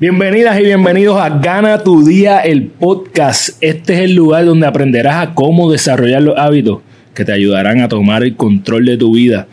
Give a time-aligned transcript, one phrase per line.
[0.00, 3.50] Bienvenidas y bienvenidos a Gana tu Día, el podcast.
[3.60, 6.80] Este es el lugar donde aprenderás a cómo desarrollar los hábitos
[7.14, 9.46] que te ayudarán a tomar el control de tu vida.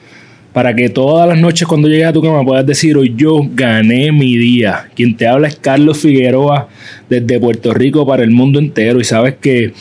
[0.52, 4.12] Para que todas las noches cuando llegues a tu cama puedas decir, hoy yo gané
[4.12, 4.90] mi día.
[4.96, 6.70] Quien te habla es Carlos Figueroa
[7.08, 9.00] desde Puerto Rico para el mundo entero.
[9.00, 9.74] Y sabes que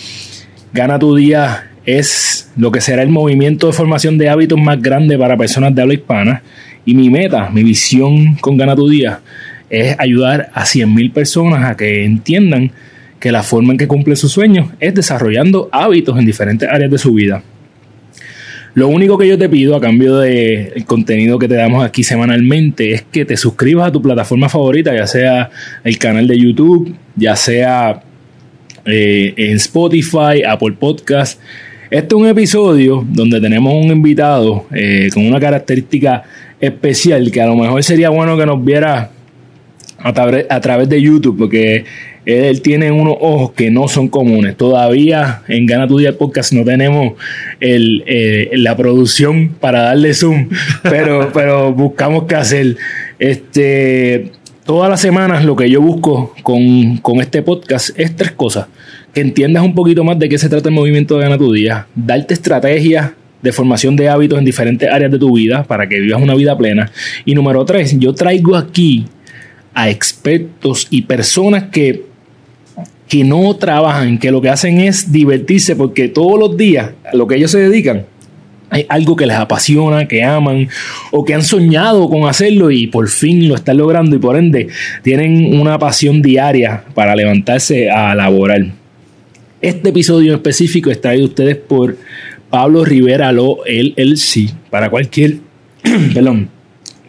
[0.74, 5.16] Gana tu Día es lo que será el movimiento de formación de hábitos más grande
[5.16, 6.42] para personas de habla hispana.
[6.84, 9.20] Y mi meta, mi visión con Gana tu Día
[9.70, 12.72] es ayudar a 100.000 personas a que entiendan
[13.20, 16.98] que la forma en que cumple sus sueños es desarrollando hábitos en diferentes áreas de
[16.98, 17.42] su vida.
[18.74, 22.92] Lo único que yo te pido a cambio del contenido que te damos aquí semanalmente
[22.92, 25.50] es que te suscribas a tu plataforma favorita, ya sea
[25.82, 28.00] el canal de YouTube, ya sea
[28.84, 31.40] eh, en Spotify, Apple Podcast.
[31.90, 36.22] Este es un episodio donde tenemos un invitado eh, con una característica
[36.60, 39.10] especial que a lo mejor sería bueno que nos viera
[40.02, 41.84] a, través de YouTube, porque
[42.24, 44.56] él tiene unos ojos que no son comunes.
[44.56, 47.14] Todavía en Gana tu Día Podcast no tenemos
[47.60, 50.48] el, eh, la producción para darle zoom,
[50.82, 52.76] pero, pero buscamos qué hacer.
[53.18, 54.32] Este,
[54.64, 58.66] todas las semanas lo que yo busco con, con, este podcast es tres cosas.
[59.12, 61.86] Que entiendas un poquito más de qué se trata el movimiento de Gana tu Día,
[61.94, 63.10] darte estrategias
[63.42, 66.56] de formación de hábitos en diferentes áreas de tu vida para que vivas una vida
[66.56, 66.90] plena.
[67.24, 69.06] Y número tres, yo traigo aquí
[69.74, 72.04] a expertos y personas que,
[73.08, 77.26] que no trabajan, que lo que hacen es divertirse porque todos los días a lo
[77.26, 78.06] que ellos se dedican
[78.70, 80.68] hay algo que les apasiona, que aman
[81.10, 84.68] o que han soñado con hacerlo y por fin lo están logrando y por ende
[85.02, 88.64] tienen una pasión diaria para levantarse a laborar.
[89.60, 91.96] Este episodio en específico está traído ustedes por
[92.48, 95.38] Pablo Rivera Lo LLC para cualquier
[96.14, 96.48] perdón,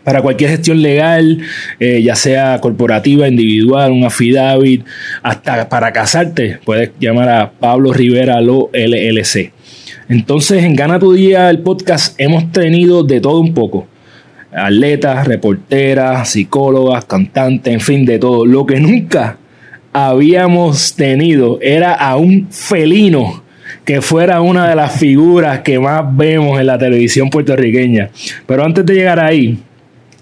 [0.04, 1.40] para cualquier gestión legal,
[1.80, 4.86] eh, ya sea corporativa, individual, un affidavit,
[5.22, 9.52] hasta para casarte, puedes llamar a Pablo Rivera Lo LLC.
[10.10, 13.88] Entonces, en Gana tu Día, el podcast, hemos tenido de todo un poco.
[14.52, 18.46] Atletas, reporteras, psicólogas, cantantes, en fin, de todo.
[18.46, 19.38] Lo que nunca
[19.94, 23.44] habíamos tenido era a un felino
[23.86, 28.10] que fuera una de las figuras que más vemos en la televisión puertorriqueña.
[28.46, 29.60] Pero antes de llegar ahí,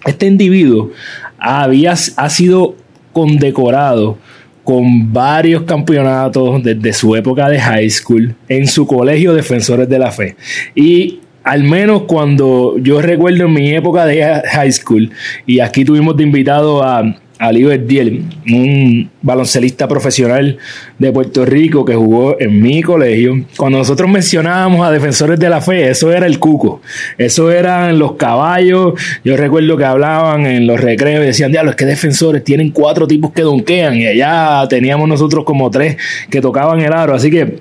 [0.10, 0.92] este individuo
[1.38, 2.76] había, ha sido
[3.14, 4.18] condecorado
[4.64, 10.12] con varios campeonatos desde su época de high school en su colegio Defensores de la
[10.12, 10.36] Fe.
[10.76, 15.10] Y al menos cuando yo recuerdo en mi época de high school,
[15.48, 20.58] y aquí tuvimos de invitado a Oliver Diel, un baloncelista profesional
[20.98, 23.46] de Puerto Rico que jugó en mi colegio.
[23.56, 26.82] Cuando nosotros mencionábamos a defensores de la fe, eso era el cuco,
[27.18, 28.94] eso eran los caballos.
[29.24, 33.08] Yo recuerdo que hablaban en los recreos y decían, diablo, es que defensores tienen cuatro
[33.08, 35.96] tipos que donkean y allá teníamos nosotros como tres
[36.30, 37.16] que tocaban el aro.
[37.16, 37.60] Así que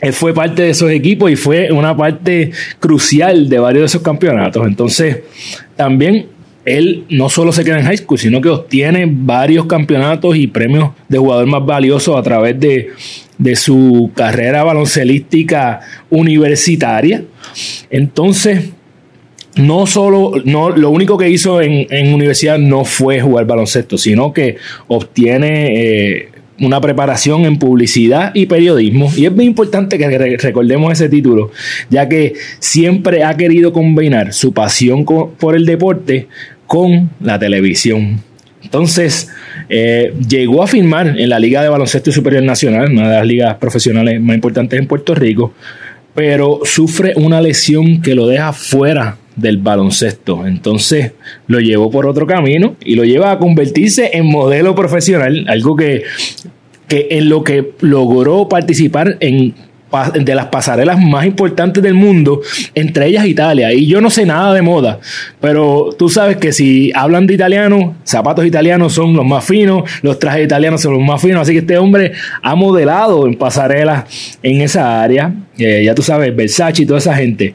[0.00, 4.02] él fue parte de esos equipos y fue una parte crucial de varios de esos
[4.02, 4.64] campeonatos.
[4.64, 5.18] Entonces,
[5.74, 6.37] también
[6.76, 10.90] él no solo se queda en high school, sino que obtiene varios campeonatos y premios
[11.08, 12.88] de jugador más valioso a través de,
[13.54, 15.80] su carrera baloncelística
[16.10, 17.24] universitaria.
[17.90, 18.70] Entonces,
[19.56, 24.56] no solo, no, lo único que hizo en, universidad no fue jugar baloncesto, sino que
[24.88, 26.28] obtiene eh,
[26.60, 29.10] una preparación en publicidad y periodismo.
[29.16, 31.50] Y es muy importante que recordemos ese título,
[31.90, 36.28] ya que siempre ha querido combinar su pasión por el deporte
[36.68, 38.22] con la televisión.
[38.62, 39.30] Entonces,
[39.68, 43.54] eh, llegó a firmar en la Liga de Baloncesto Superior Nacional, una de las ligas
[43.56, 45.54] profesionales más importantes en Puerto Rico,
[46.14, 50.46] pero sufre una lesión que lo deja fuera del baloncesto.
[50.46, 51.12] Entonces
[51.46, 56.02] lo llevó por otro camino y lo lleva a convertirse en modelo profesional, algo que,
[56.86, 59.54] que en lo que logró participar en
[60.14, 62.42] de las pasarelas más importantes del mundo,
[62.74, 63.72] entre ellas Italia.
[63.72, 65.00] Y yo no sé nada de moda,
[65.40, 70.18] pero tú sabes que si hablan de italiano, zapatos italianos son los más finos, los
[70.18, 71.42] trajes italianos son los más finos.
[71.42, 72.12] Así que este hombre
[72.42, 75.32] ha modelado en pasarelas en esa área.
[75.56, 77.54] Eh, ya tú sabes, Versace y toda esa gente.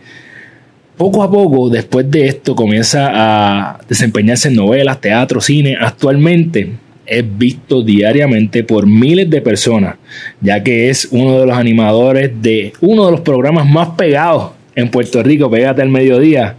[0.98, 5.76] Poco a poco, después de esto, comienza a desempeñarse en novelas, teatro, cine.
[5.80, 6.72] Actualmente
[7.06, 9.96] es visto diariamente por miles de personas,
[10.42, 14.90] ya que es uno de los animadores de uno de los programas más pegados en
[14.90, 16.56] Puerto Rico, Pégate al Mediodía.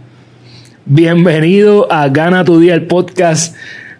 [0.85, 3.55] Bienvenido a Gana tu Día, el podcast.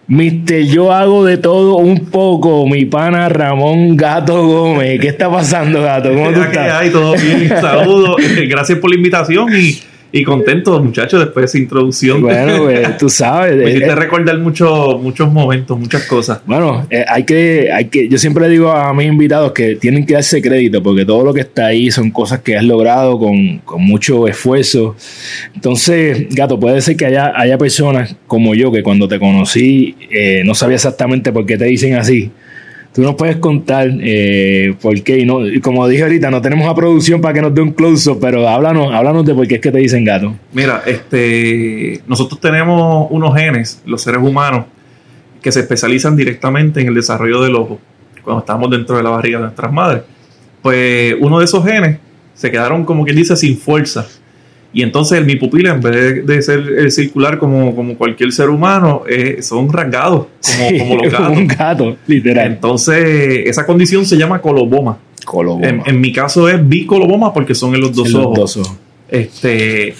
[0.08, 5.00] Mister, yo hago de todo un poco, mi pana Ramón Gato Gómez.
[5.00, 6.10] ¿Qué está pasando, Gato?
[6.14, 6.92] ¿Cómo tú estás?
[6.92, 8.16] Todo bien, saludos.
[8.48, 9.80] Gracias por la invitación y
[10.16, 12.22] y contento, muchachos, después de esa introducción.
[12.22, 13.56] Bueno, pues tú sabes.
[13.56, 16.40] Me hiciste eh, recordar muchos muchos momentos, muchas cosas.
[16.46, 20.06] Bueno, eh, hay, que, hay que, yo siempre le digo a mis invitados que tienen
[20.06, 23.60] que darse crédito porque todo lo que está ahí son cosas que has logrado con,
[23.78, 24.96] mucho esfuerzo.
[25.54, 30.42] Entonces, gato, puede ser que haya, haya personas como yo que cuando te conocí eh,
[30.44, 32.30] no sabía exactamente por qué te dicen así
[32.96, 35.18] tú nos puedes contar eh, por qué.
[35.18, 38.18] Y, no, como dije ahorita, no tenemos a producción para que nos dé un close-up,
[38.18, 40.34] pero háblanos, háblanos de por qué es que te dicen gato.
[40.54, 44.64] Mira, este, nosotros tenemos unos genes, los seres humanos,
[45.42, 47.78] que se especializan directamente en el desarrollo del ojo,
[48.22, 50.02] cuando estamos dentro de la barriga de nuestras madres.
[50.62, 51.98] Pues uno de esos genes
[52.32, 54.06] se quedaron, como quien dice, sin fuerza
[54.72, 59.04] y entonces mi pupila, en vez de, ser eh, circular como, como, cualquier ser humano,
[59.08, 61.36] eh, son rasgados, como, como los gatos.
[61.36, 62.46] un gato, literal.
[62.48, 64.98] Entonces, esa condición se llama coloboma.
[65.24, 65.82] Coloboma.
[65.86, 68.38] En, mi caso es bicoloboma porque son en los dos, ojos.
[68.38, 68.78] Los dos ojos.
[69.08, 69.94] Este,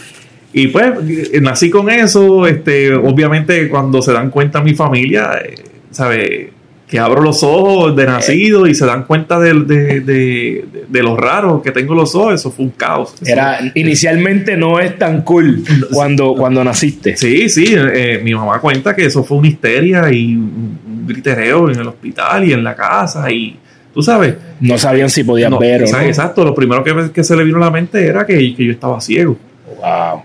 [0.52, 2.46] y pues nací con eso.
[2.46, 5.54] Este, obviamente, cuando se dan cuenta mi familia, eh,
[5.90, 6.52] ¿sabe?
[6.88, 11.72] Que abro los ojos de nacido y se dan cuenta de, de, lo raro que
[11.72, 13.14] tengo los ojos, eso fue un caos.
[13.24, 17.16] Era, inicialmente no es tan cool cuando, cuando naciste.
[17.16, 21.80] Sí, sí, eh, mi mamá cuenta que eso fue una histeria y un gritereo en
[21.80, 23.56] el hospital y en la casa y
[23.92, 24.34] tú sabes.
[24.60, 26.00] No sabían si podían ver o no.
[26.00, 28.72] Exacto, lo primero que, que, se le vino a la mente era que, que yo
[28.72, 29.36] estaba ciego.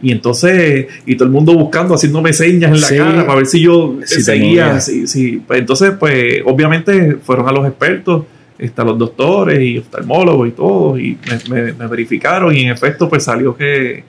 [0.02, 3.62] Y entonces, y todo el mundo buscando, haciéndome señas en la cara para ver si
[3.62, 4.80] yo seguía.
[4.80, 8.26] Pues entonces, pues obviamente fueron a los expertos,
[8.58, 11.18] están los doctores y oftalmólogos y todo, y
[11.50, 14.04] me, verificaron y en efecto pues salió que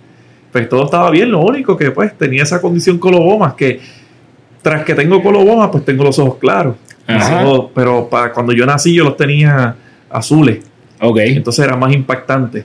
[0.50, 3.81] pues todo estaba bien, lo único que pues tenía esa condición colobomas que
[4.60, 6.76] tras que tengo colobomas pues tengo los ojos claros,
[7.75, 9.75] pero para cuando yo nací yo los tenía
[10.10, 10.58] azules.
[11.00, 11.37] Okay.
[11.37, 12.64] Entonces era más impactante.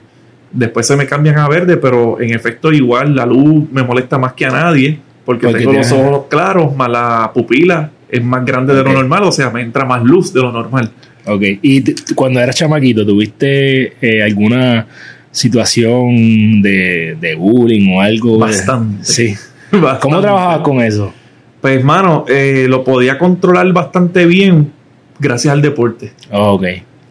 [0.50, 4.32] Después se me cambian a verde, pero en efecto igual la luz me molesta más
[4.32, 8.82] que a nadie porque, tengo los ojos claros, más la pupila es más grande de
[8.82, 10.90] lo normal, o sea, me entra más luz de lo normal.
[11.26, 11.84] Ok, y
[12.14, 14.86] cuando eras chamaquito, ¿tuviste eh, alguna
[15.30, 18.38] situación de, bullying o algo?
[18.38, 19.04] Bastante.
[19.04, 19.34] Sí.
[20.00, 21.12] ¿Cómo trabajabas con eso?
[21.60, 24.72] Pues, mano, eh, lo podía controlar bastante bien
[25.18, 26.12] gracias al deporte.
[26.30, 26.64] ok.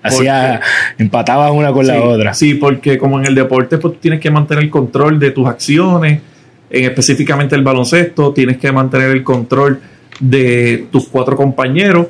[0.08, 0.62] Hacía,
[0.98, 2.34] empatabas una con la otra.
[2.34, 6.22] Sí, porque como en el deporte, pues tienes que mantener el control de tus acciones,
[6.70, 9.80] en específicamente el baloncesto, tienes que mantener el control
[10.20, 12.08] de tus cuatro compañeros,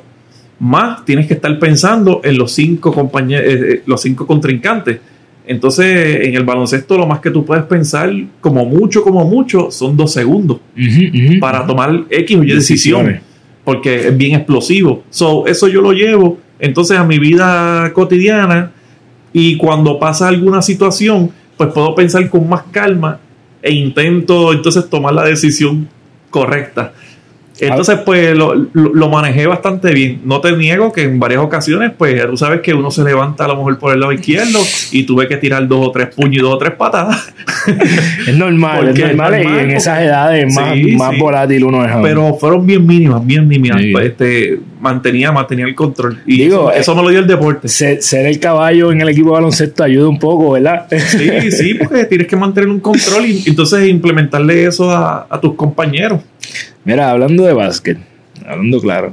[0.58, 4.98] más tienes que estar pensando en los cinco compañeros, eh, eh, los cinco contrincantes.
[5.46, 9.96] Entonces, en el baloncesto, lo más que tú puedes pensar, como mucho, como mucho, son
[9.96, 10.60] dos segundos
[11.40, 13.22] para tomar X o Y decisiones.
[13.64, 15.04] Porque es bien explosivo.
[15.08, 18.72] So, eso yo lo llevo entonces a mi vida cotidiana
[19.32, 23.20] y cuando pasa alguna situación, pues puedo pensar con más calma
[23.62, 25.88] e intento entonces tomar la decisión
[26.30, 26.92] correcta.
[27.60, 30.20] Entonces, pues lo, lo, manejé bastante bien.
[30.24, 33.48] No te niego que en varias ocasiones, pues tú sabes que uno se levanta a
[33.48, 34.60] lo mejor por el lado izquierdo
[34.92, 37.32] y tuve que tirar dos o tres puños y dos o tres patadas.
[38.26, 41.92] es normal, es normal, y en esas edades más, más volátil uno es.
[42.02, 43.82] Pero fueron bien mínimas, bien mínimas.
[43.92, 46.18] Pues, este, mantenía, mantenía el control.
[46.26, 47.68] Y Digo, eso, me lo dio el deporte.
[47.68, 50.86] Ser, el caballo en el equipo de baloncesto ayuda un poco, ¿verdad?
[50.90, 55.54] sí, sí, porque tienes que mantener un control y entonces implementarle eso a, a tus
[55.54, 56.20] compañeros.
[56.88, 57.98] Mira, hablando de básquet,
[58.46, 59.12] hablando claro,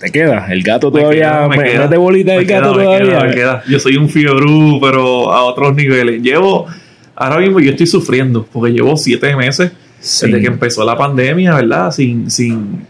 [0.00, 0.48] ¿te queda?
[0.50, 1.46] ¿El gato todavía?
[1.46, 3.20] Me, queda, de bolita el gato todavía?
[3.20, 6.20] Me queda, Yo soy un fiebrú, pero a otros niveles.
[6.20, 6.66] Llevo,
[7.14, 9.70] ahora mismo yo estoy sufriendo, porque llevo siete meses
[10.00, 11.92] desde que empezó la pandemia, ¿verdad?
[11.92, 12.84] Sin, sin,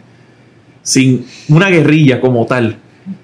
[0.80, 2.78] sin una guerrilla como tal.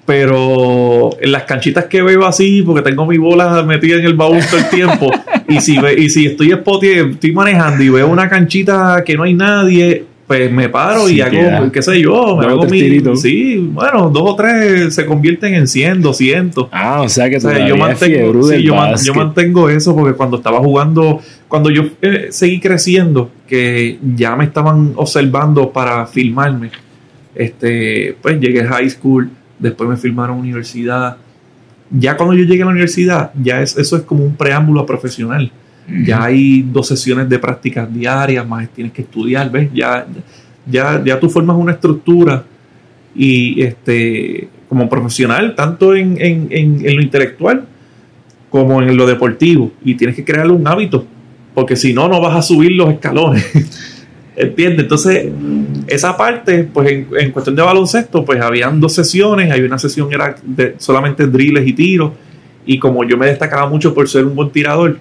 [0.05, 4.41] Pero en las canchitas que veo así, porque tengo mi bola metida en el baúl
[4.47, 5.09] todo el tiempo,
[5.47, 10.12] y si, y si estoy, estoy manejando y veo una canchita que no hay nadie,
[10.27, 13.01] pues me paro y hago, qué sé yo, me hago mi.
[13.17, 16.67] Sí, bueno, dos o tres se convierten en 100, 200.
[16.71, 21.19] Ah, o sea que yo mantengo, sí, yo, yo, mantengo eso porque cuando estaba jugando,
[21.47, 26.71] cuando yo eh, seguí creciendo, que ya me estaban observando para filmarme,
[27.35, 31.17] este, pues llegué a high school, después me filmaron a universidad.
[31.91, 34.85] Ya cuando yo llegué a la universidad, ya es, eso es como un preámbulo a
[34.85, 35.51] profesional
[36.05, 39.69] ya hay dos sesiones de prácticas diarias, más tienes que estudiar, ¿ves?
[39.73, 40.05] Ya,
[40.65, 42.43] ya, ya tú formas una estructura
[43.15, 47.65] y este, como profesional, tanto en, en, en, lo intelectual
[48.49, 49.71] como en lo deportivo.
[49.83, 51.05] Y tienes que crearle un hábito,
[51.53, 53.45] porque si no, no vas a subir los escalones.
[54.35, 54.83] ¿Entiendes?
[54.83, 55.27] Entonces,
[55.87, 60.35] esa parte, pues en, cuestión de baloncesto, pues habían dos sesiones, hay una sesión era
[60.43, 62.13] de solamente drills y tiros,
[62.65, 64.97] y como yo me destacaba mucho por ser un buen tirador,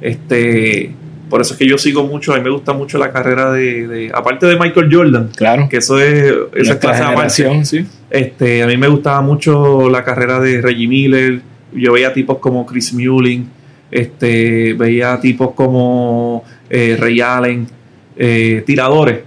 [0.00, 0.92] este,
[1.28, 4.10] por eso es que yo sigo mucho, a mí me gusta mucho la carrera de,
[4.14, 7.86] aparte de Michael Jordan, claro, que eso es esa clase de ¿sí?
[8.10, 11.40] Este, a mí me gustaba mucho la carrera de Reggie Miller,
[11.72, 13.48] yo veía tipos como Chris Mullin,
[13.90, 17.66] este, veía tipos como eh, Ray Allen,
[18.16, 19.20] eh, tiradores,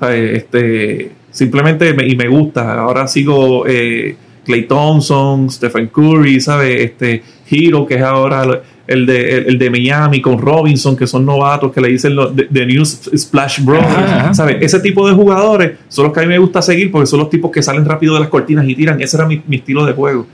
[0.00, 2.74] Este, simplemente y me gusta.
[2.74, 6.80] Ahora sigo eh, Clay Thompson, Stephen Curry, ¿sabes?
[6.80, 11.72] Este Hero, que es ahora el de, el, de Miami con Robinson, que son novatos,
[11.72, 14.58] que le dicen los de, New Splash Brothers, ¿sabes?
[14.60, 17.30] Ese tipo de jugadores son los que a mí me gusta seguir porque son los
[17.30, 19.00] tipos que salen rápido de las cortinas y tiran.
[19.00, 20.26] Ese era mi, estilo de juego.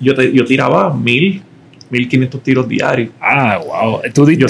[0.00, 1.42] Yo, te, yo tiraba mil,
[1.90, 3.10] 1500 tiros diarios.
[3.20, 4.00] Ah, wow.
[4.12, 4.46] Tú yo,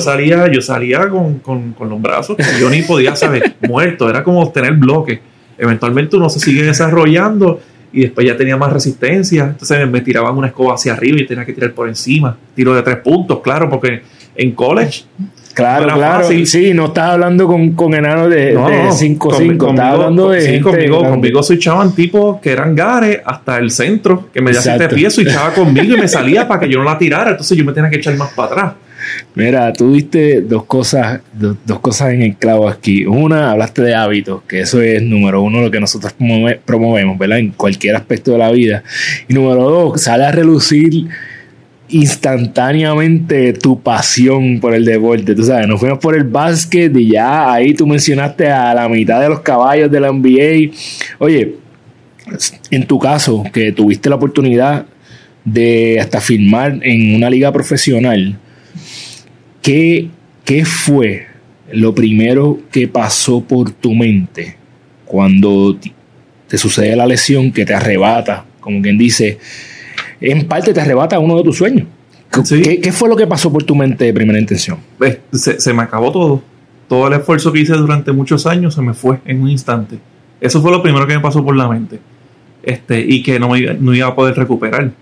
[0.00, 4.08] salía, yo salía con, con, con, los brazos, yo ni podía saber, muerto.
[4.08, 5.20] Era como tener bloque.
[5.58, 7.60] Eventualmente uno se sigue desarrollando
[7.96, 9.44] y después ya tenía más resistencia.
[9.44, 12.36] Entonces me tiraban una escoba hacia arriba y tenía que tirar por encima.
[12.54, 14.02] Tiro de tres puntos, claro, porque
[14.36, 15.04] en college.
[15.54, 16.28] Claro, claro.
[16.44, 19.70] Sí, no estás hablando con, con enanos de 5-5.
[19.70, 20.42] estás hablando de.
[20.42, 24.76] Sí, conmigo, conmigo se echaban tipos que eran gares hasta el centro, que me decía
[24.76, 27.30] siete pies y echaba conmigo y me salía para que yo no la tirara.
[27.30, 28.72] Entonces yo me tenía que echar más para atrás.
[29.34, 33.04] Mira, tú viste dos cosas, dos, cosas en el clavo aquí.
[33.04, 36.14] Una, hablaste de hábitos, que eso es número uno lo que nosotros
[36.64, 37.38] promovemos, ¿verdad?
[37.38, 38.82] En cualquier aspecto de la vida.
[39.28, 41.08] Y número dos, sale a relucir
[41.88, 45.34] instantáneamente tu pasión por el deporte.
[45.34, 49.20] Tú sabes, nos fuimos por el básquet y ya ahí tú mencionaste a la mitad
[49.20, 50.74] de los caballos de la NBA.
[51.18, 51.56] Oye,
[52.70, 54.86] en tu caso, que tuviste la oportunidad
[55.44, 58.36] de hasta firmar en una liga profesional,
[59.66, 60.10] ¿Qué,
[60.44, 61.26] ¿Qué fue
[61.72, 64.56] lo primero que pasó por tu mente
[65.04, 65.76] cuando
[66.46, 69.40] te sucede la lesión que te arrebata, como quien dice,
[70.20, 71.88] en parte te arrebata uno de tus sueños?
[72.30, 74.78] ¿Qué, fue lo que pasó por tu mente de primera intención?
[75.32, 76.42] Se, se, me acabó todo.
[76.86, 79.98] Todo el esfuerzo que hice durante muchos años se me fue en un instante.
[80.40, 81.98] Eso fue lo primero que me pasó por la mente.
[82.62, 84.92] Este, y que no, me, no iba a poder recuperar.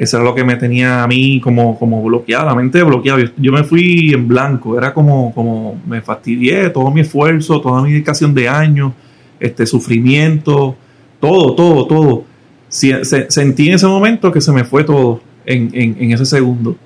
[0.00, 3.22] Eso era lo que me tenía a mí como, como bloqueada, la mente bloqueada.
[3.36, 7.92] Yo, me fui en blanco, era como, como me fastidié todo mi esfuerzo, toda mi
[7.92, 8.94] dedicación de años,
[9.38, 10.74] este sufrimiento,
[11.20, 12.24] todo, todo, todo.
[12.70, 16.78] sentí en ese momento que se me fue todo en, en, ese segundo.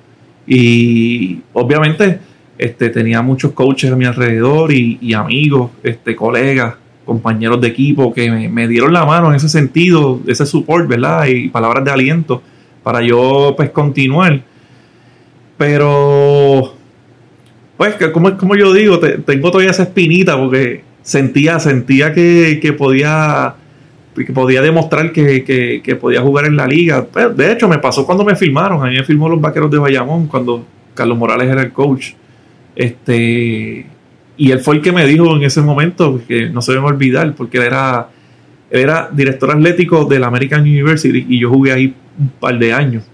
[0.45, 2.19] Y obviamente
[2.59, 8.29] este, tenía muchos coaches a mi alrededor y, amigos, este, colegas, compañeros de equipo que
[8.29, 11.27] me, me, dieron la mano en ese sentido, ese support, ¿verdad?
[11.27, 12.43] Y palabras de aliento
[12.85, 14.43] para yo pues continuar.
[15.59, 16.75] Pero,
[17.77, 23.55] pues, como, como yo digo, tengo todavía esa espinita porque sentía, sentía que, podía
[24.15, 27.05] que podía demostrar que, podía jugar en la liga.
[27.05, 28.85] Pues, de hecho, me pasó cuando me filmaron.
[28.85, 30.65] A mí me filmó los vaqueros de Bayamón cuando
[30.95, 32.13] Carlos Morales era el coach.
[32.77, 33.87] Este,
[34.37, 36.85] y él fue el que me dijo en ese momento, que no se me va
[36.85, 38.09] a olvidar, porque él era,
[38.71, 43.05] era director atlético de la American University y yo jugué ahí un par de años.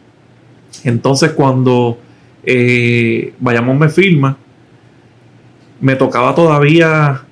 [0.84, 1.98] Entonces cuando
[2.42, 4.36] eh, Bayamón me firma,
[5.80, 7.22] me tocaba todavía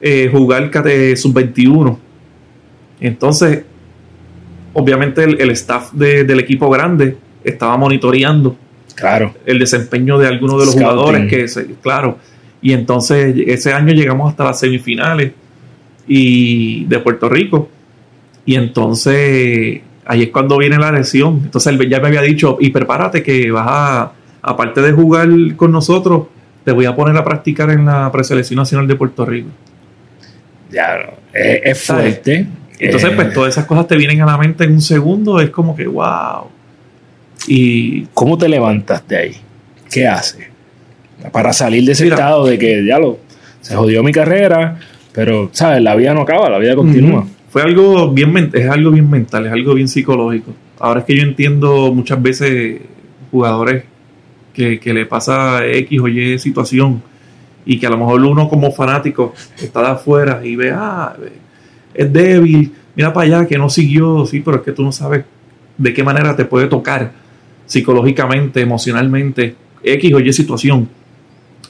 [0.00, 1.98] eh, jugar sub-21.
[3.00, 3.64] Entonces,
[4.72, 8.56] obviamente el, staff del equipo grande estaba monitoreando
[8.94, 9.34] claro.
[9.46, 12.18] el desempeño de algunos de los jugadores que claro.
[12.62, 15.32] Y entonces ese año llegamos hasta las semifinales
[16.06, 17.70] y de Puerto Rico.
[18.44, 21.40] Y entonces ahí es cuando viene la lesión.
[21.44, 25.72] Entonces él ya me había dicho, y prepárate que vas a, aparte de jugar con
[25.72, 26.26] nosotros,
[26.64, 29.48] te voy a poner a practicar en la preselección nacional de Puerto Rico.
[30.70, 32.46] Ya, es, fuerte.
[32.78, 33.30] Entonces, pues eh.
[33.34, 36.48] todas esas cosas te vienen a la mente en un segundo, es como que, wow.
[37.46, 39.36] ¿Y cómo te levantas de ahí?
[39.90, 40.46] ¿Qué haces?
[41.32, 43.18] Para salir de ese estado de que ya lo,
[43.60, 44.78] se jodió mi carrera,
[45.12, 45.82] pero, ¿sabes?
[45.82, 49.52] La vida no acaba, la vida continúa fue algo bien es algo bien mental, es
[49.52, 50.54] algo bien psicológico.
[50.78, 52.80] Ahora es que yo entiendo muchas veces
[53.30, 53.84] jugadores
[54.54, 57.02] que, le pasa X o Y situación
[57.64, 61.14] y que a lo mejor uno como fanático está de afuera y ve, ah,
[61.92, 65.24] es débil, mira para allá que no siguió, sí, pero es que tú no sabes
[65.76, 67.12] de qué manera te puede tocar
[67.66, 70.88] psicológicamente, emocionalmente, X o Y situación.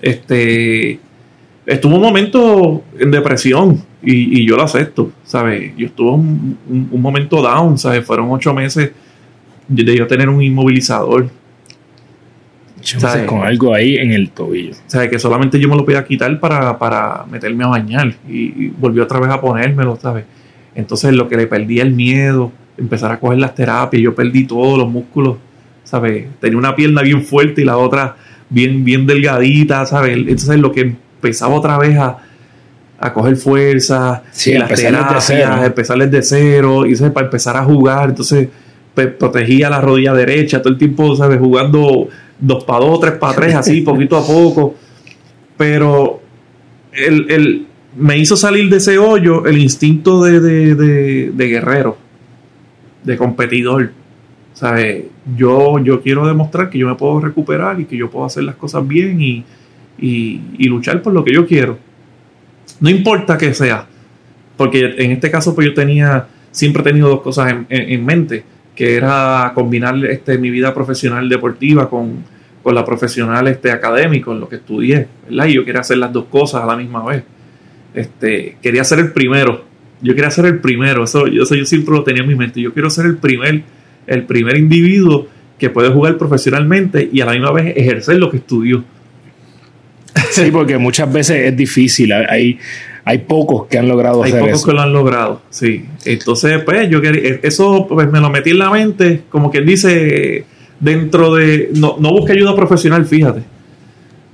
[0.02, 0.98] Este,
[1.70, 5.72] estuvo un momento en depresión y, yo lo acepto, ¿sabes?
[5.76, 6.58] Yo estuve un,
[6.90, 8.04] un, momento down, ¿sabes?
[8.04, 8.90] Fueron ocho meses
[9.68, 11.28] de yo tener un inmovilizador.
[12.82, 13.26] ¿sabes?
[13.26, 14.74] Con algo ahí en el tobillo.
[14.86, 15.10] ¿Sabes?
[15.10, 19.20] Que solamente yo me lo podía quitar para, para meterme a bañar y, volvió otra
[19.20, 20.24] vez a ponérmelo, ¿sabes?
[20.74, 24.78] Entonces lo que le perdí el miedo, empezar a coger las terapias, yo perdí todos
[24.78, 25.36] los músculos,
[25.84, 26.26] ¿sabes?
[26.40, 28.16] Tenía una pierna bien fuerte y la otra
[28.48, 30.16] bien, bien delgadita, ¿sabes?
[30.16, 32.16] Entonces lo que empezaba otra vez a,
[32.98, 35.30] a coger fuerza, sí, y las terapias,
[35.64, 38.48] empezar desde cero, y para empezar a jugar, entonces
[38.94, 41.38] protegía la rodilla derecha, todo el tiempo, ¿sabes?
[41.38, 42.08] Jugando
[42.38, 44.74] dos para dos, tres para tres, así, poquito a poco.
[45.56, 46.20] Pero
[46.92, 51.96] el, me hizo salir de ese hoyo el instinto de, de, guerrero,
[53.04, 53.92] de competidor.
[54.52, 55.04] ¿Sabes?
[55.36, 58.56] Yo, yo quiero demostrar que yo me puedo recuperar y que yo puedo hacer las
[58.56, 59.44] cosas bien y,
[60.00, 61.78] y, luchar por lo que yo quiero.
[62.80, 63.86] No importa que sea,
[64.56, 68.96] porque en este caso pues yo tenía, siempre he tenido dos cosas en, mente, que
[68.96, 72.24] era combinar este, mi vida profesional deportiva con,
[72.62, 75.46] con la profesional este, académico, en lo que estudié, ¿verdad?
[75.46, 77.24] Y yo quería hacer las dos cosas a la misma vez.
[77.92, 79.64] Este, quería ser el primero,
[80.00, 82.60] yo quería ser el primero, eso, yo, eso yo siempre lo tenía en mi mente,
[82.60, 83.62] yo quiero ser el primer,
[84.06, 85.26] el primer individuo
[85.58, 88.82] que puede jugar profesionalmente y a la misma vez ejercer lo que estudió.
[90.30, 92.12] Sí, porque muchas veces es difícil.
[92.12, 92.58] Hay,
[93.04, 95.86] hay pocos que han logrado hay hacer pocos que lo han logrado, sí.
[96.04, 99.66] Entonces, pues, yo quería, eh, eso pues, me lo metí en la mente, como quien
[99.66, 100.44] dice,
[100.78, 101.70] dentro de.
[101.74, 103.42] No, no busque ayuda profesional, fíjate.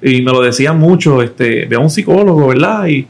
[0.02, 2.86] Y me lo decía mucho, este, ve a un psicólogo, ¿verdad?
[2.86, 3.06] Y,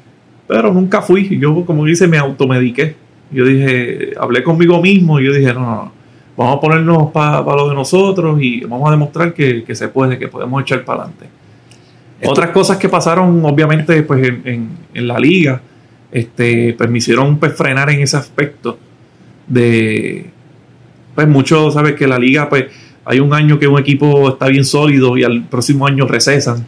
[0.47, 1.39] pero nunca fui.
[1.39, 2.95] Yo, como dice, me automediqué.
[3.33, 5.93] Yo dije, hablé conmigo mismo y yo dije, no, no, no.
[6.37, 10.19] Vamos a ponernos para lo de nosotros y vamos a demostrar que, que se puede,
[10.19, 11.27] que podemos echar para adelante.
[12.25, 15.61] Otras cosas que pasaron, obviamente, pues en, la liga,
[16.11, 18.79] este, pues me hicieron pues, frenar en ese aspecto
[19.47, 20.31] de,
[21.15, 22.67] pues mucho, sabes que la liga, pues
[23.05, 26.67] hay un año que un equipo está bien sólido y al próximo año recesan.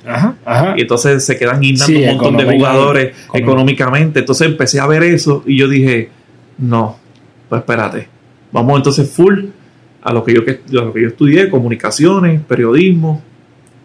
[0.76, 4.20] Y entonces se quedan guindando un montón de jugadores económicamente.
[4.20, 6.10] Entonces empecé a ver eso y yo dije,
[6.58, 6.96] no,
[7.48, 8.08] pues espérate,
[8.52, 9.46] vamos entonces full
[10.02, 10.42] a lo que yo,
[10.80, 13.22] a lo que yo estudié, comunicaciones, periodismo,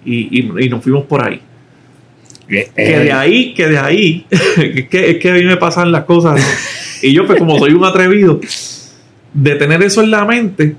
[0.06, 1.42] y, y nos fuimos por ahí.
[2.76, 4.42] Que de ahí, que de ahí, es,
[4.90, 6.42] que, es que a mí me pasan las cosas.
[7.02, 8.40] y yo, pues como soy un atrevido,
[9.34, 10.76] de tener eso en la mente,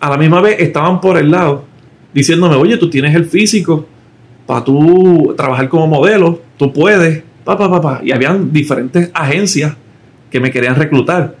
[0.00, 1.64] a la misma vez estaban por el lado,
[2.12, 3.86] diciéndome, oye, tú tienes el físico
[4.46, 8.00] para tú trabajar como modelo, tú puedes, papá, papá.
[8.02, 9.76] Y habían diferentes agencias
[10.30, 11.36] que me querían reclutar.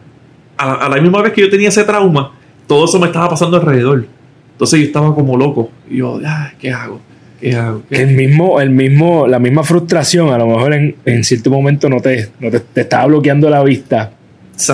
[0.56, 2.32] A la, misma vez que yo tenía ese trauma,
[2.66, 4.06] todo eso me estaba pasando alrededor.
[4.52, 5.70] Entonces yo estaba como loco.
[5.88, 6.20] Y yo,
[6.58, 7.00] ¿qué hago?
[7.40, 12.30] El mismo, el mismo, la misma frustración, a lo mejor en, cierto momento no te,
[12.74, 14.12] te, estaba bloqueando la vista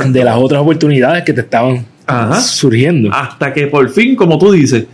[0.07, 1.85] de las otras oportunidades que te estaban
[2.41, 3.11] surgiendo.
[3.13, 4.87] Hasta que por fin, como tú dices,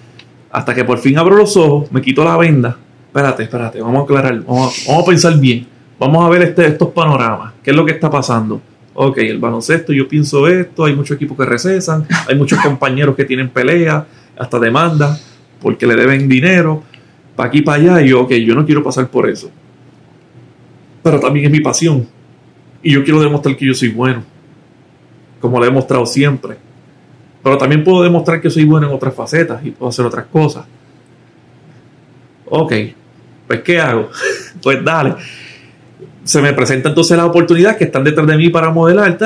[0.50, 2.76] hasta que por fin abro los ojos, me quito la venda.
[3.06, 5.66] Espérate, espérate, vamos a aclarar, vamos, a pensar bien.
[5.98, 7.54] Vamos a ver este, estos panoramas.
[7.62, 8.60] ¿Qué es lo que está pasando?
[8.94, 13.24] Ok, el baloncesto, yo pienso esto, hay muchos equipos que recesan, hay muchos compañeros que
[13.24, 14.06] tienen pelea,
[14.36, 15.18] hasta demanda,
[15.60, 16.82] porque le deben dinero
[17.48, 19.50] aquí, para allá, y yo, ok, yo no quiero pasar por eso.
[21.02, 22.06] Pero también es mi pasión.
[22.82, 24.22] Y yo quiero demostrar que yo soy bueno,
[25.40, 26.56] como lo he demostrado siempre.
[27.42, 30.64] Pero también puedo demostrar que soy bueno en otras facetas y puedo hacer otras cosas.
[32.46, 32.72] Ok,
[33.46, 34.10] pues ¿qué hago?
[34.62, 35.14] pues dale.
[36.24, 39.16] Se me presenta entonces la oportunidad que están detrás de mí para modelar,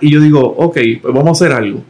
[0.00, 1.82] y yo digo, ok, pues vamos a hacer algo.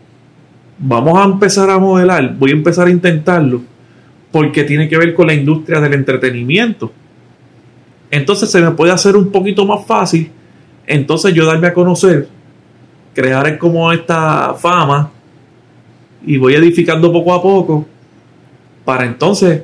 [0.79, 3.63] Vamos a empezar a modelar, voy a empezar a intentarlo
[4.37, 6.93] porque tiene que ver con la industria del entretenimiento.
[8.11, 10.31] Entonces se me puede hacer un poquito más fácil,
[10.87, 12.29] entonces yo darme a conocer,
[13.15, 15.11] crear como esta fama
[16.27, 17.87] y voy edificando poco a poco
[18.85, 19.63] para entonces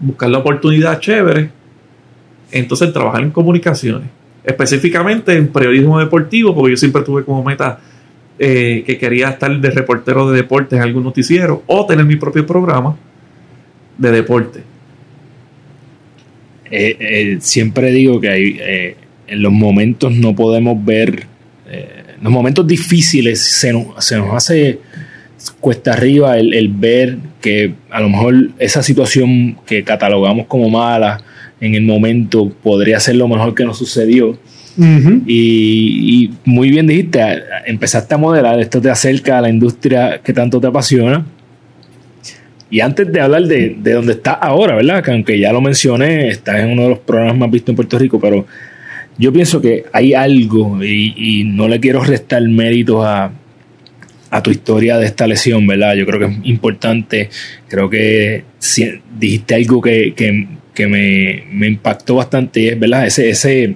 [0.00, 1.52] buscar la oportunidad chévere,
[2.50, 4.08] entonces trabajar en comunicaciones,
[4.42, 7.78] específicamente en periodismo deportivo, porque yo siempre tuve como meta
[8.36, 12.44] eh, que quería estar de reportero de deportes en algún noticiero o tener mi propio
[12.44, 12.96] programa
[13.98, 14.60] de deporte?
[16.70, 21.26] Eh, eh, siempre digo que hay, eh, en los momentos no podemos ver,
[21.70, 24.78] en los momentos difíciles se nos, se nos hace
[25.60, 31.22] cuesta arriba el, ver que a lo mejor esa situación que catalogamos como mala
[31.60, 34.38] en el momento podría ser lo mejor que nos sucedió.
[34.78, 37.20] y, y, muy bien dijiste,
[37.66, 41.24] empezaste a modelar, esto te acerca a la industria que tanto te apasiona
[42.70, 45.02] y antes de hablar de, de donde está ahora, ¿verdad?
[45.02, 47.98] Que aunque ya lo mencioné, está en uno de los programas más vistos en Puerto
[47.98, 48.46] Rico, pero
[49.18, 53.32] yo pienso que hay algo y, no le quiero restar méritos a,
[54.30, 55.96] a, tu historia de esta lesión, ¿verdad?
[55.96, 57.28] Yo creo que es importante,
[57.68, 58.44] creo que
[59.18, 60.14] dijiste algo que,
[60.88, 63.06] me, me, impactó bastante, ¿verdad?
[63.06, 63.74] Ese, ese,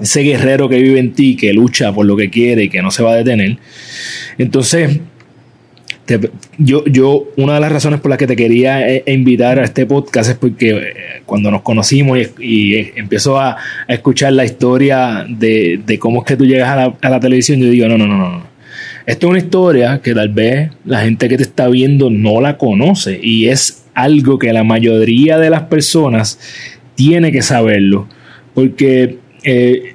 [0.00, 2.90] ese guerrero que vive en ti, que lucha por lo que quiere y que no
[2.90, 3.56] se va a detener.
[4.36, 5.00] Entonces,
[6.58, 9.86] yo, yo, una de las razones por las que te quería eh, invitar a este
[9.86, 10.82] podcast es porque eh,
[11.26, 16.70] cuando nos conocimos y, empiezo a, escuchar la historia de, cómo es que tú llegas
[16.70, 18.58] a la, a la, televisión, yo digo, no, no, no, no.
[19.06, 22.58] Esto es una historia que tal vez la gente que te está viendo no la
[22.58, 26.38] conoce y es algo que la mayoría de las personas
[26.94, 28.06] tiene que saberlo.
[28.54, 29.94] Porque eh,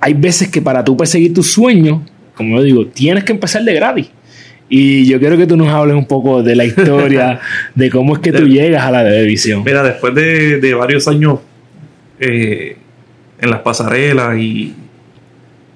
[0.00, 2.00] hay veces que para tú perseguir tus sueños,
[2.34, 4.08] como yo digo, tienes que empezar de gratis.
[4.74, 7.38] Y yo quiero que tú nos hables un poco de la historia,
[7.74, 9.62] de cómo es que tú llegas a la televisión.
[9.62, 11.40] Mira, después de, varios años
[12.18, 12.78] eh,
[13.38, 14.74] en las pasarelas y,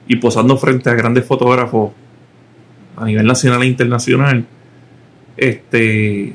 [0.08, 1.92] y posando frente a grandes fotógrafos
[2.96, 4.46] a nivel nacional e internacional,
[5.36, 6.32] este,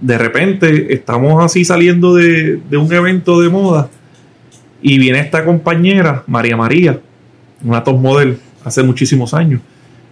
[0.00, 3.90] de repente estamos así saliendo de, de, un evento de moda
[4.80, 6.98] y viene esta compañera, María María,
[7.62, 9.60] una top model hace muchísimos años,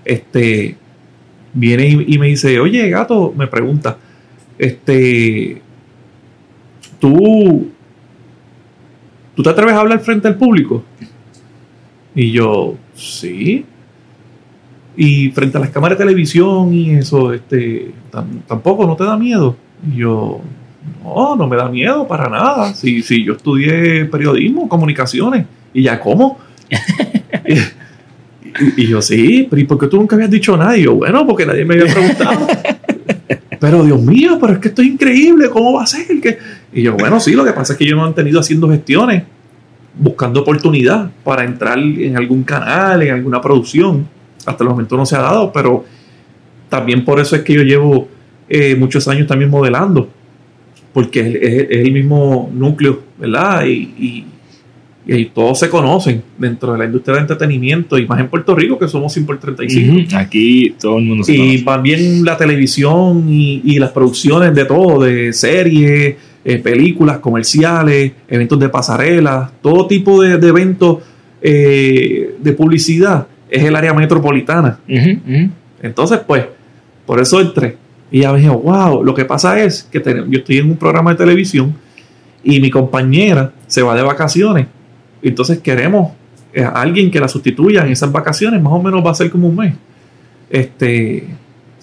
[0.04, 0.76] este,
[1.58, 3.98] viene y, me dice, oye, gato, me pregunta,
[4.58, 5.60] este,
[7.00, 7.70] tú,
[9.34, 10.84] ¿tú te atreves a hablar frente al público?
[12.14, 13.64] Y yo, sí.
[14.96, 17.92] Y frente a las cámaras de televisión y eso, este,
[18.46, 19.56] tampoco, ¿no te da miedo?
[19.92, 20.40] Y yo,
[21.04, 22.72] no, no me da miedo para nada.
[22.74, 26.38] Si, si yo estudié periodismo, comunicaciones, y ya, ¿cómo?
[28.76, 30.76] Y, yo, sí, pero ¿y por qué tú nunca habías dicho nada?
[30.76, 32.46] Y yo, bueno, porque nadie me había preguntado.
[33.60, 36.06] pero Dios mío, pero es que esto es increíble, ¿cómo va a ser?
[36.72, 39.24] Y yo, bueno, sí, lo que pasa es que yo me he mantenido haciendo gestiones,
[39.98, 44.06] buscando oportunidad para entrar en algún canal, en alguna producción.
[44.44, 45.84] Hasta el momento no se ha dado, pero
[46.68, 48.08] también por eso es que yo llevo
[48.48, 50.08] eh, muchos años también modelando,
[50.92, 53.64] porque es, el mismo núcleo, ¿verdad?
[53.66, 54.24] y y
[55.34, 58.88] todos se conocen dentro de la industria del entretenimiento y más en Puerto Rico que
[58.88, 60.14] somos 100 por 35.
[60.14, 65.32] Aquí todo el mundo se Y también la televisión y, las producciones de todo, de
[65.32, 70.98] series, eh, películas, comerciales, eventos de pasarela, todo tipo de, eventos
[71.40, 74.78] eh, de publicidad es el área metropolitana.
[75.82, 76.44] Entonces, pues,
[77.06, 77.76] por eso entré.
[78.10, 81.12] Y ya me dije, wow, lo que pasa es que yo estoy en un programa
[81.12, 81.74] de televisión
[82.44, 84.66] y mi compañera se va de vacaciones
[85.22, 86.12] entonces queremos
[86.54, 89.30] a eh, alguien que la sustituya en esas vacaciones, más o menos va a ser
[89.30, 89.74] como un mes.
[90.50, 91.26] Este,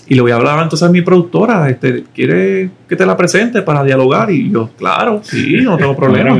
[0.08, 3.62] y le voy a hablar entonces a mi productora, este, ¿quiere que te la presente
[3.62, 4.32] para dialogar?
[4.32, 6.40] Y yo, claro, sí, no tengo problema.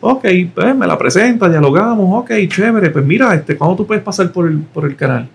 [0.00, 4.30] ok, pues me la presenta, dialogamos, ok, chévere, pues mira, este, ¿cuándo tú puedes pasar
[4.32, 5.28] por el, por el canal?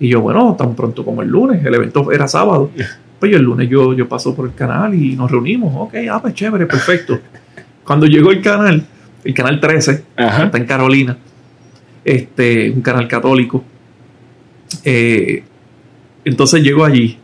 [0.00, 2.70] Y yo, bueno, tan pronto como el lunes, el evento era sábado.
[3.18, 6.20] Pues yo el lunes yo, yo paso por el canal y nos reunimos, ok, ah,
[6.20, 7.20] pues chévere, perfecto.
[7.84, 8.84] Cuando llegó el canal,
[9.24, 11.16] el canal 13, está en Carolina,
[12.04, 13.64] este, un canal católico.
[14.84, 15.44] Eh,
[16.24, 17.18] entonces llego allí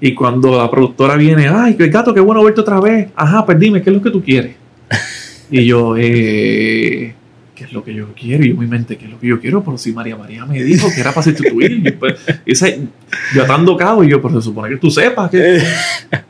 [0.00, 3.08] y cuando la productora viene, ay, qué gato, qué bueno verte otra vez.
[3.16, 4.56] Ajá, pues dime, ¿qué es lo que tú quieres?
[5.50, 7.14] y yo, eh,
[7.54, 8.44] ¿qué es lo que yo quiero?
[8.44, 9.64] Y yo, mi mente, ¿qué es lo que yo quiero?
[9.64, 12.14] Pero si María María me dijo que era para sustituir, pues,
[13.34, 15.62] yo atando cabo y yo, pues se supone que tú sepas que...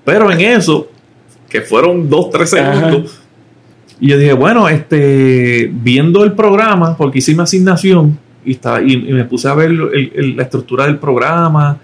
[0.05, 0.89] Pero en eso,
[1.49, 3.21] que fueron dos, tres segundos,
[3.99, 8.97] y yo dije, bueno, este, viendo el programa, porque hice mi asignación y, está, y,
[8.97, 11.79] me puse a ver la estructura del programa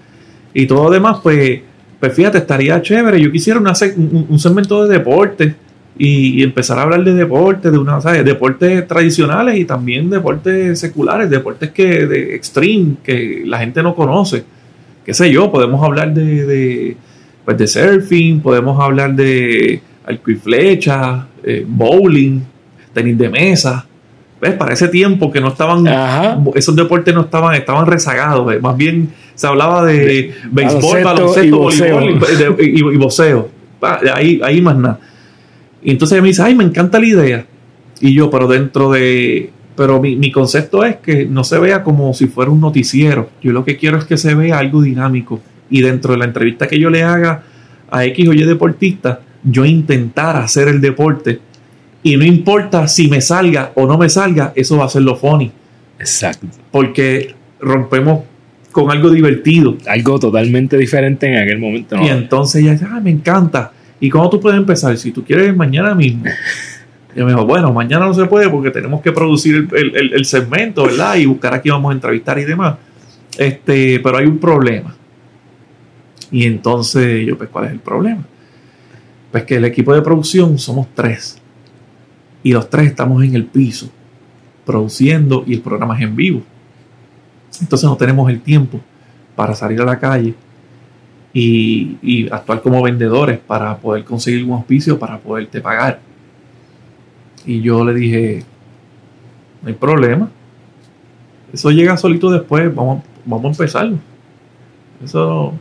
[0.52, 1.60] y todo lo demás, pues,
[1.98, 3.20] pues fíjate, estaría chévere.
[3.20, 5.54] Yo quisiera un, segmento de deporte
[5.96, 11.70] y, empezar a hablar de deporte, de una, deportes tradicionales y también deportes seculares, deportes
[11.70, 14.44] que de extreme que la gente no conoce.
[15.04, 16.94] Qué sé yo, podemos hablar de,
[17.44, 22.40] pues de surfing, podemos hablar de arco y flecha, eh, bowling,
[22.92, 23.86] tenis de mesa.
[24.40, 24.54] ¿Ves?
[24.54, 25.86] Para ese tiempo que no estaban,
[26.54, 28.60] esos deportes no estaban, estaban rezagados.
[28.60, 32.20] Más bien se hablaba de, béisbol, baloncesto, y voleibol
[32.58, 33.38] y, y,
[33.82, 34.98] ah, Ahí, ahí más nada.
[35.80, 37.46] Y entonces me dice, ay, me encanta la idea.
[38.00, 39.50] Y yo, pero dentro de...
[39.76, 43.30] Pero mi, mi, concepto es que no se vea como si fuera un noticiero.
[43.42, 45.40] Yo lo que quiero es que se vea algo dinámico.
[45.70, 47.44] Y dentro de la entrevista que yo le haga
[47.90, 51.40] a X o Y deportista, yo intentar hacer el deporte
[52.02, 55.16] y no importa si me salga o no me salga, eso va a ser lo
[55.16, 55.52] funny.
[55.98, 56.46] Exacto.
[56.70, 58.24] Porque rompemos
[58.72, 59.76] con algo divertido.
[59.86, 61.96] Algo totalmente diferente en aquel momento.
[62.02, 63.72] Y entonces ya, ah, me encanta.
[64.00, 64.96] ¿Y cómo tú puedes empezar?
[64.98, 66.24] Si tú quieres mañana mismo.
[67.14, 71.16] Y me dijo, bueno, mañana no se puede porque tenemos que producir el, segmento, ¿verdad?
[71.16, 72.76] Y buscar aquí vamos a entrevistar y demás.
[73.36, 74.96] Este, pero hay un problema.
[76.30, 78.24] Y entonces yo, pues, ¿cuál es el problema?
[79.32, 81.38] Pues que el equipo de producción somos tres.
[82.42, 83.90] Y los tres estamos en el piso,
[84.66, 86.42] produciendo y el programa es en vivo.
[87.60, 88.80] Entonces no tenemos el tiempo
[89.34, 90.34] para salir a la calle
[91.32, 96.00] y, actuar como vendedores para poder conseguir un auspicio para poderte pagar.
[97.46, 98.44] Y yo le dije,
[99.62, 100.30] no hay problema.
[101.52, 103.98] Eso llega solito después, vamos, vamos a empezarlo.
[105.02, 105.54] Eso...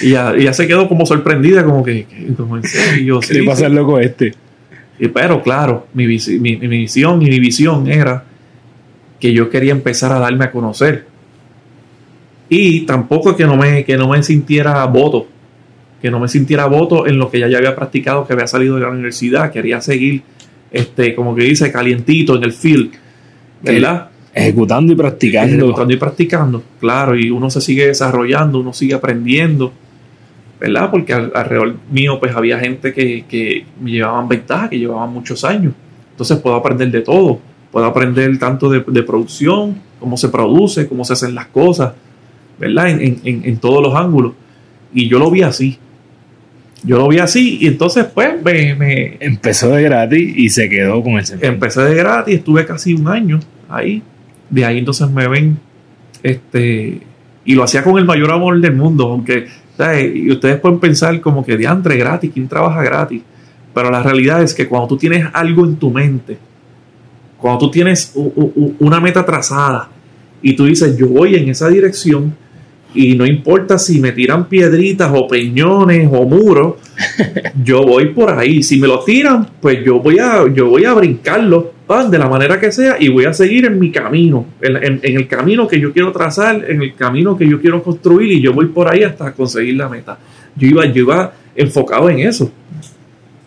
[0.00, 3.20] Y ya, se quedó como sorprendida, como que, como en serio.
[3.20, 4.34] ¿Qué le pasa al loco este?
[4.98, 8.24] Y, pero claro, mi, mi, mi visión y mi visión era
[9.18, 11.06] que yo quería empezar a darme a conocer.
[12.48, 15.26] Y tampoco que no me, que no me sintiera voto,
[16.00, 18.76] que no me sintiera voto en lo que ya, ya había practicado, que había salido
[18.76, 20.22] de la universidad, quería seguir
[20.70, 22.92] este, como que dice, calientito en el field,
[23.62, 24.10] ¿verdad?
[24.34, 25.54] Ejecutando y practicando.
[25.54, 29.72] Ejecutando y practicando, claro, y uno se sigue desarrollando, uno sigue aprendiendo,
[30.58, 30.90] ¿verdad?
[30.90, 35.74] Porque alrededor mío pues había gente que, que me llevaban ventaja, que llevaban muchos años.
[36.12, 37.40] Entonces puedo aprender de todo,
[37.70, 41.92] puedo aprender tanto de, producción, cómo se produce, cómo se hacen las cosas,
[42.58, 42.90] ¿verdad?
[42.90, 44.32] En, en, en todos los ángulos.
[44.94, 45.78] Y yo lo vi así
[46.84, 51.12] yo lo vi así y entonces pues me, Empezó de gratis y se quedó con
[51.14, 54.02] el Empecé de gratis, estuve casi un año ahí.
[54.52, 55.58] De ahí entonces me ven,
[56.22, 57.00] este,
[57.44, 59.48] y lo hacía con el mayor amor del mundo, aunque,
[60.14, 63.22] y ustedes pueden pensar como que diantre gratis, ¿quién trabaja gratis?
[63.74, 66.38] Pero la realidad es que cuando tú tienes algo en tu mente,
[67.38, 68.14] cuando tú tienes
[68.78, 69.88] una meta trazada
[70.42, 72.34] y tú dices, yo voy en esa dirección,
[72.94, 76.74] y no importa si me tiran piedritas o peñones o muros,
[77.64, 78.62] yo voy por ahí.
[78.62, 82.58] Si me lo tiran, pues yo voy a, yo voy a brincarlo de la manera
[82.58, 86.12] que sea y voy a seguir en mi camino, en, el camino que yo quiero
[86.12, 89.76] trazar, en el camino que yo quiero construir y yo voy por ahí hasta conseguir
[89.76, 90.18] la meta.
[90.56, 92.50] Yo iba, yo iba enfocado en eso.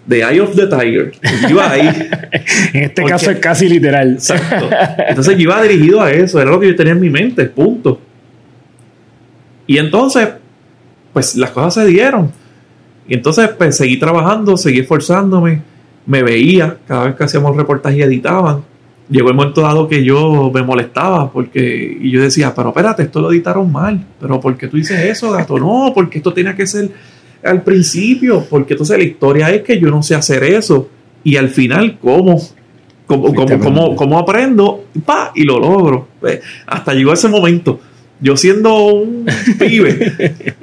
[0.08, 1.14] The Eye of the Tiger.
[1.42, 1.88] Yo iba ahí.
[2.74, 4.14] en este caso es casi literal.
[4.14, 4.70] Exacto.
[5.10, 8.00] Entonces yo iba dirigido a eso, era lo que yo tenía en mi mente, punto.
[9.68, 10.30] Y entonces,
[11.12, 12.32] pues las cosas se dieron.
[13.08, 15.62] Y entonces, pues seguí trabajando, seguí esforzándome,
[16.06, 18.64] me veía cada vez que hacíamos reportajes y editaban.
[19.10, 23.22] Llegó el momento dado que yo me molestaba porque y yo decía, pero espérate, esto
[23.22, 24.04] lo editaron mal.
[24.20, 25.60] Pero ¿por qué tú dices eso, gato?
[25.60, 26.90] No, porque esto tenía que ser
[27.44, 28.46] al principio.
[28.50, 30.90] Porque entonces la historia es que yo no sé hacer eso.
[31.24, 32.42] Y al final, ¿cómo?
[33.06, 34.86] ¿Cómo, cómo, aprendo?
[35.06, 36.08] Pa, y lo logro.
[36.20, 37.80] Pues, hasta llegó ese momento
[38.22, 39.26] yo siendo un
[39.60, 40.14] pibe,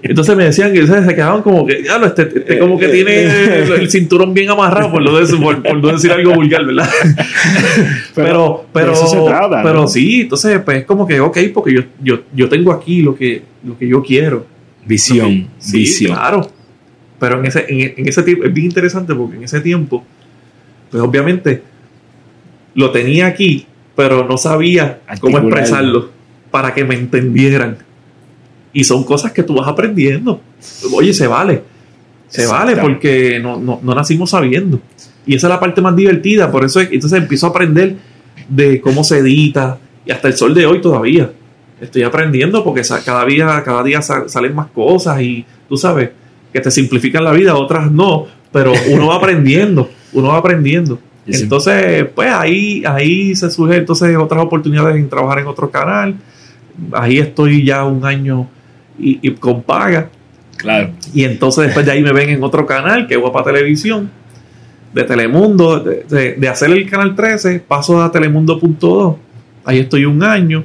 [0.02, 3.90] entonces me decían que se quedaban como que, ya este, este, como que tiene el,
[3.90, 6.88] cinturón bien amarrado, por, lo de, por, no decir algo vulgar, ¿verdad?
[8.14, 8.94] pero, pero,
[9.62, 13.14] pero sí, entonces pues es como que, ok, porque yo, yo, yo tengo aquí lo
[13.14, 14.46] que, lo que yo quiero.
[14.84, 16.50] Visión, sí, claro.
[17.20, 20.04] Pero en ese, en, ese tiempo, es bien interesante porque en ese tiempo,
[20.90, 21.62] pues obviamente
[22.74, 26.21] lo tenía aquí, pero no sabía cómo expresarlo
[26.52, 27.78] para que me entendieran.
[28.72, 30.40] Y son cosas que tú vas aprendiendo.
[30.94, 31.62] Oye, se vale.
[32.28, 34.80] Se vale porque no, no, no, nacimos sabiendo.
[35.26, 36.50] Y esa es la parte más divertida.
[36.50, 37.96] Por eso entonces empiezo a aprender
[38.48, 39.78] de cómo se edita.
[40.06, 41.32] Y hasta el sol de hoy todavía.
[41.80, 46.10] Estoy aprendiendo porque cada día, cada día salen más cosas y tú sabes
[46.52, 48.26] que te simplifican la vida, otras no.
[48.52, 49.90] Pero uno va aprendiendo.
[50.12, 50.98] Uno va aprendiendo.
[51.26, 56.16] Entonces, pues ahí, ahí se surgen entonces otras oportunidades en trabajar en otro canal
[56.92, 58.48] ahí estoy ya un año
[58.98, 60.10] y, con paga.
[60.56, 60.90] Claro.
[61.12, 64.10] Y entonces después de ahí me ven en otro canal, que es Guapa Televisión,
[64.92, 69.16] de Telemundo, de, hacer el canal 13, paso a Telemundo.2.
[69.64, 70.64] Ahí estoy un año.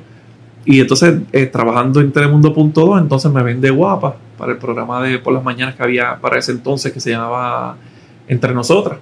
[0.65, 5.17] Y entonces, eh, trabajando en Telemundo.2, entonces me ven de Guapa para el programa de
[5.17, 7.77] por las mañanas que había para ese entonces que se llamaba
[8.27, 8.99] Entre Nosotras.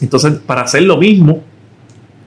[0.00, 1.44] Entonces, para hacer lo mismo,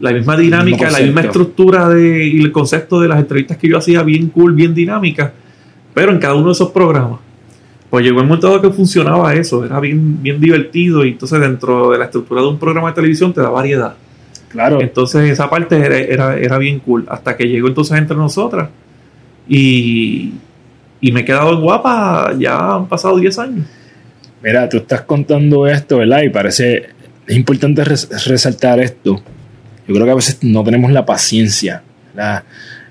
[0.03, 3.77] la misma dinámica, la misma estructura de, y el concepto de las entrevistas que yo
[3.77, 5.31] hacía bien cool, bien dinámica,
[5.93, 7.21] pero en cada uno de esos programas.
[7.89, 11.99] Pues llegó el momento que funcionaba eso, era bien, bien divertido y entonces dentro de
[11.99, 13.95] la estructura de un programa de televisión te da variedad.
[14.49, 14.81] Claro.
[14.81, 18.67] Entonces esa parte era, era, bien cool, hasta que llegó entonces entre nosotras
[19.47, 20.33] y,
[20.99, 23.67] y me he quedado en guapa, ya han pasado 10 años.
[24.43, 26.23] Mira, tú estás contando esto, ¿verdad?
[26.23, 26.89] Y parece,
[27.25, 29.23] es importante resaltar esto
[29.87, 31.83] yo creo que a veces no tenemos la paciencia.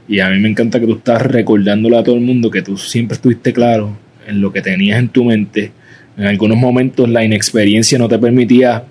[0.09, 2.77] Y a mí me encanta que tú estás recordándole a todo el mundo que tú
[2.77, 5.73] siempre estuviste claro en lo que tenías en tu mente.
[6.17, 8.85] En algunos momentos la inexperiencia no te permitía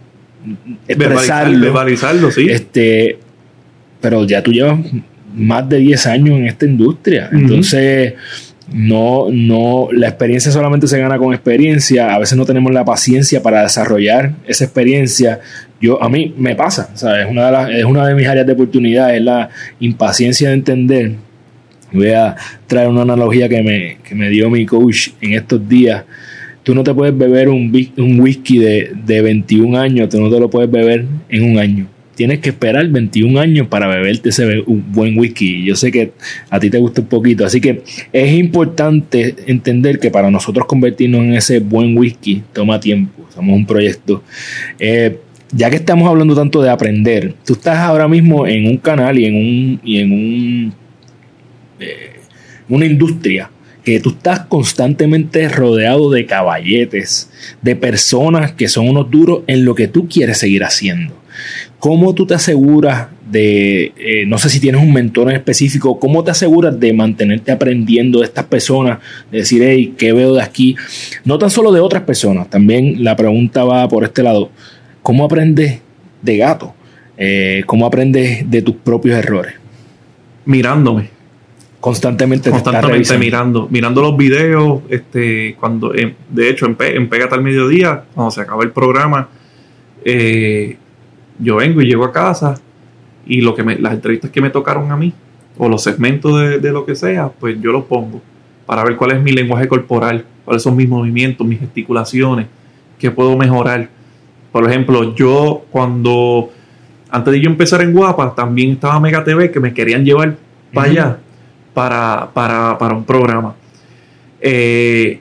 [0.87, 1.59] expresarlo.
[1.59, 2.47] verbalizarlo, sí.
[2.49, 3.19] Este,
[3.99, 4.79] pero ya tú llevas
[5.35, 7.29] más de 10 años en esta industria.
[7.31, 8.13] Entonces,
[8.73, 12.13] no, no, la experiencia solamente se gana con experiencia.
[12.13, 15.39] A veces no tenemos la paciencia para desarrollar esa experiencia.
[15.81, 17.25] Yo, a mí me pasa, ¿sabes?
[17.29, 21.11] Una de las, es una de mis áreas de oportunidad, es la impaciencia de entender.
[21.91, 22.35] Voy a
[22.67, 26.03] traer una analogía que me, que me dio mi coach en estos días.
[26.63, 30.39] Tú no te puedes beber un, un whisky de, de 21 años, tú no te
[30.39, 31.87] lo puedes beber en un año.
[32.13, 35.65] Tienes que esperar 21 años para beberte ese buen whisky.
[35.65, 36.11] Yo sé que
[36.51, 37.81] a ti te gusta un poquito, así que
[38.13, 43.27] es importante entender que para nosotros convertirnos en ese buen whisky toma tiempo.
[43.33, 44.23] Somos un proyecto.
[44.77, 45.17] Eh,
[45.51, 49.25] ya que estamos hablando tanto de aprender, tú estás ahora mismo en un canal y
[49.25, 50.73] en un, y en un
[51.79, 52.11] eh,
[52.69, 53.49] una industria
[53.83, 57.29] que tú estás constantemente rodeado de caballetes,
[57.61, 61.15] de personas que son unos duros en lo que tú quieres seguir haciendo.
[61.79, 66.23] ¿Cómo tú te aseguras de, eh, no sé si tienes un mentor en específico, cómo
[66.23, 68.99] te aseguras de mantenerte aprendiendo de estas personas,
[69.31, 70.75] de decir, hey, ¿qué veo de aquí?
[71.23, 74.51] No tan solo de otras personas, también la pregunta va por este lado,
[75.03, 75.81] ¿cómo aprendes
[76.21, 76.73] de gato?
[77.17, 79.53] Eh, ¿Cómo aprendes de tus propios errores?
[80.45, 81.09] Mirándome.
[81.79, 87.33] Constantemente constantemente mirando, mirando los videos, este, cuando, en- de hecho, en, Pe- en Pégate
[87.35, 89.29] al Mediodía, cuando se acaba el programa,
[90.05, 90.77] eh,
[91.39, 92.55] yo vengo y llego a casa
[93.25, 95.11] y lo que me, las entrevistas que me tocaron a mí,
[95.57, 98.21] o los segmentos de, de lo que sea, pues yo los pongo
[98.67, 102.45] para ver cuál es mi lenguaje corporal, cuáles son mis movimientos, mis gesticulaciones,
[102.99, 103.89] qué puedo mejorar.
[104.51, 106.51] Por ejemplo, yo cuando,
[107.09, 110.35] antes de yo empezar en Guapa, también estaba Mega TV que me querían llevar
[110.73, 111.17] para allá
[111.73, 113.55] para, para, para un programa.
[114.41, 115.19] Eh,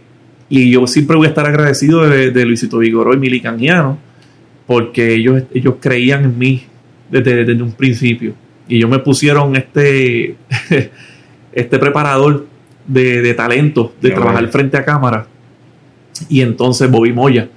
[0.48, 3.98] y yo siempre voy a estar agradecido de, de Luisito Vigoró y Mili Canjiano,
[4.66, 6.64] porque ellos, ellos creían en mí
[7.10, 8.34] desde, desde un principio.
[8.68, 10.36] Y ellos me pusieron este,
[11.52, 12.46] este preparador
[12.86, 14.52] de, de talento, de Qué trabajar bueno.
[14.52, 15.26] frente a cámara.
[16.28, 17.48] Y entonces Bobby Moya,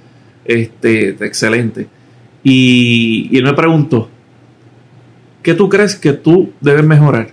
[0.44, 1.88] este, excelente.
[2.42, 4.08] Y, y él me preguntó,
[5.42, 7.28] ¿qué tú crees que tú debes mejorar?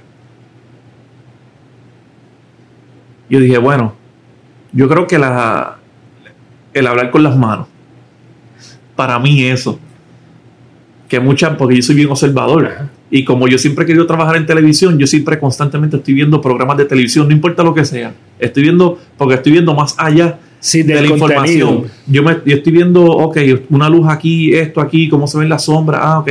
[3.30, 3.96] Yo dije, bueno,
[4.74, 5.78] yo creo que la,
[6.74, 7.68] el hablar con las manos,
[8.96, 9.80] para mí eso,
[11.08, 12.90] que muchas, porque yo soy bien observador, Ajá.
[13.10, 16.78] y como yo siempre he querido trabajar en televisión, yo siempre constantemente estoy viendo programas
[16.78, 20.84] de televisión, no importa lo que sea, estoy viendo, porque estoy viendo más allá Sí,
[20.84, 21.28] de la contenido.
[21.28, 21.84] información.
[22.08, 23.38] Yo, me, yo estoy viendo, ok,
[23.72, 26.30] una luz aquí, esto aquí, cómo se ven las sombras, ah, ok.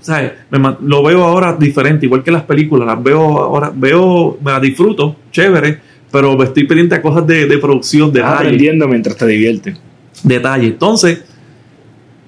[0.00, 0.32] ¿Sabes?
[0.50, 4.60] Me lo veo ahora diferente, igual que las películas, las veo ahora, veo, me las
[4.60, 5.78] disfruto, chévere,
[6.10, 9.78] pero me estoy pendiente a cosas de, de producción, de Estás aprendiendo mientras te diviertes.
[10.22, 10.66] detalle.
[10.66, 11.22] Entonces,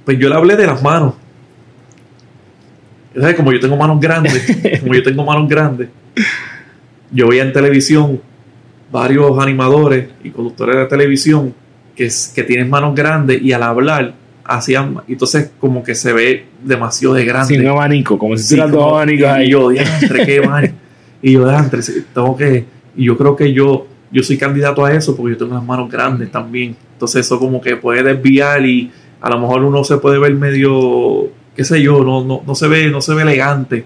[0.05, 1.15] pues yo le hablé de las manos.
[3.19, 3.35] ¿Sabes?
[3.35, 5.89] Como yo tengo manos grandes, como yo tengo manos grandes,
[7.11, 8.21] yo veía en televisión
[8.91, 11.55] varios animadores y conductores de televisión
[11.95, 17.15] que, que tienen manos grandes y al hablar hacían, entonces como que se ve demasiado
[17.15, 17.57] de grande.
[17.57, 20.73] Sin abanico, como si Sí, tuvieras dos abanicos y yo, diantre, qué mal.
[21.23, 21.81] Y yo, diantre,
[22.15, 22.65] tengo que.
[22.97, 25.91] Y yo creo que yo, yo soy candidato a eso porque yo tengo las manos
[25.91, 26.77] grandes también.
[26.93, 31.29] Entonces, eso como que puede desviar y a lo mejor uno se puede ver medio,
[31.57, 33.85] qué sé yo, no, no, no se ve, no se ve elegante.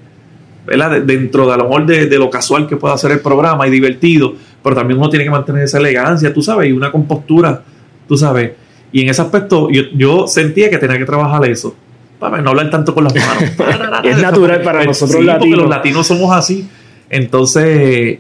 [0.67, 0.91] ¿Verdad?
[0.91, 3.67] De- dentro de a lo mejor de, de lo casual que pueda ser el programa
[3.67, 7.62] y divertido, pero también uno tiene que mantener esa elegancia, tú sabes, y una compostura,
[8.09, 8.53] tú sabes.
[8.92, 11.75] Y en ese aspecto, yo, yo sentía que tenía que trabajar eso.
[12.18, 13.44] Para no hablar tanto con las manos.
[14.05, 15.59] Es natural para nosotros Sí, porque latinos.
[15.61, 16.68] los latinos somos así.
[17.09, 18.18] Entonces,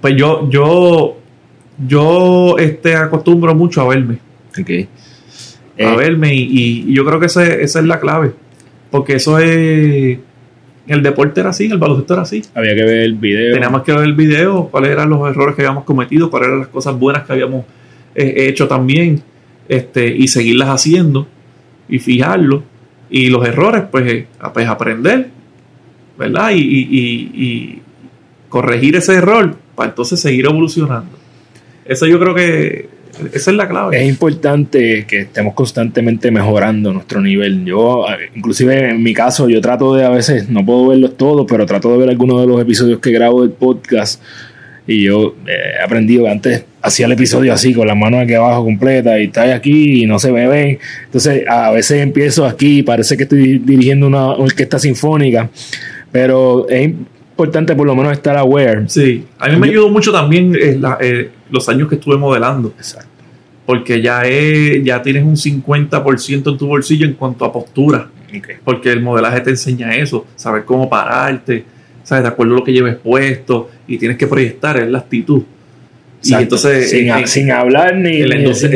[0.00, 1.16] pues yo, yo,
[1.86, 4.18] yo este, acostumbro mucho a verme.
[4.58, 4.70] Ok.
[4.70, 8.32] a Eh, verme y, y- y yo creo que ese- esa es la clave.
[8.90, 10.18] Porque eso es...
[10.86, 12.42] El deporte era así, el baloncesto era así.
[12.54, 13.52] había que ver el video.
[13.54, 16.68] Teníamos que ver el video, cuáles eran los errores que habíamos cometido, cuáles eran las
[16.68, 17.64] cosas buenas que habíamos
[18.14, 19.22] eh, hecho también,
[19.68, 21.26] este, y seguirlas haciendo
[21.88, 22.62] y fijarlo.
[23.10, 25.28] Y los errores, pues, eh, pues aprender,
[26.18, 26.50] ¿verdad?
[26.50, 27.82] Y, y- y- y
[28.50, 31.16] corregir ese error para entonces seguir evolucionando.
[31.84, 32.88] Eso yo creo que
[33.32, 34.02] esa es la clave.
[34.02, 37.64] Es importante que estemos constantemente mejorando nuestro nivel.
[37.64, 41.46] Yo, eh, inclusive en mi caso, yo trato de a veces, no puedo verlos todos,
[41.48, 44.22] pero trato de ver algunos de los episodios que grabo del podcast.
[44.86, 48.34] Y yo eh, he aprendido que antes hacía el episodio así, con las manos aquí
[48.34, 50.78] abajo completa y está aquí y no se me ven.
[51.06, 55.48] Entonces, a veces empiezo aquí parece que estoy dirigiendo una orquesta sinfónica.
[56.12, 56.92] Pero es
[57.34, 58.88] importante por lo menos estar aware.
[58.88, 62.72] Sí, a mí me ayudó mucho también eh, la- eh, los años que estuve modelando.
[62.78, 63.08] Exacto.
[63.66, 68.08] porque ya, es, ya tienes un 50% en tu bolsillo en cuanto a postura.
[68.62, 71.64] Porque el modelaje te enseña eso, saber cómo pararte,
[72.02, 72.24] ¿sabes?
[72.24, 75.42] De acuerdo a lo que lleves puesto y tienes que proyectar, es la actitud.
[76.22, 76.90] Y entonces,
[77.26, 78.20] sin, hablar ni,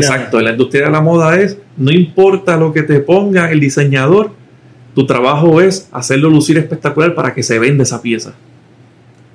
[0.00, 3.60] Exacto, en la industria de la moda es, no importa lo que te ponga el
[3.60, 4.32] diseñador,
[4.94, 8.34] tu trabajo es hacerlo lucir espectacular para que se venda esa pieza.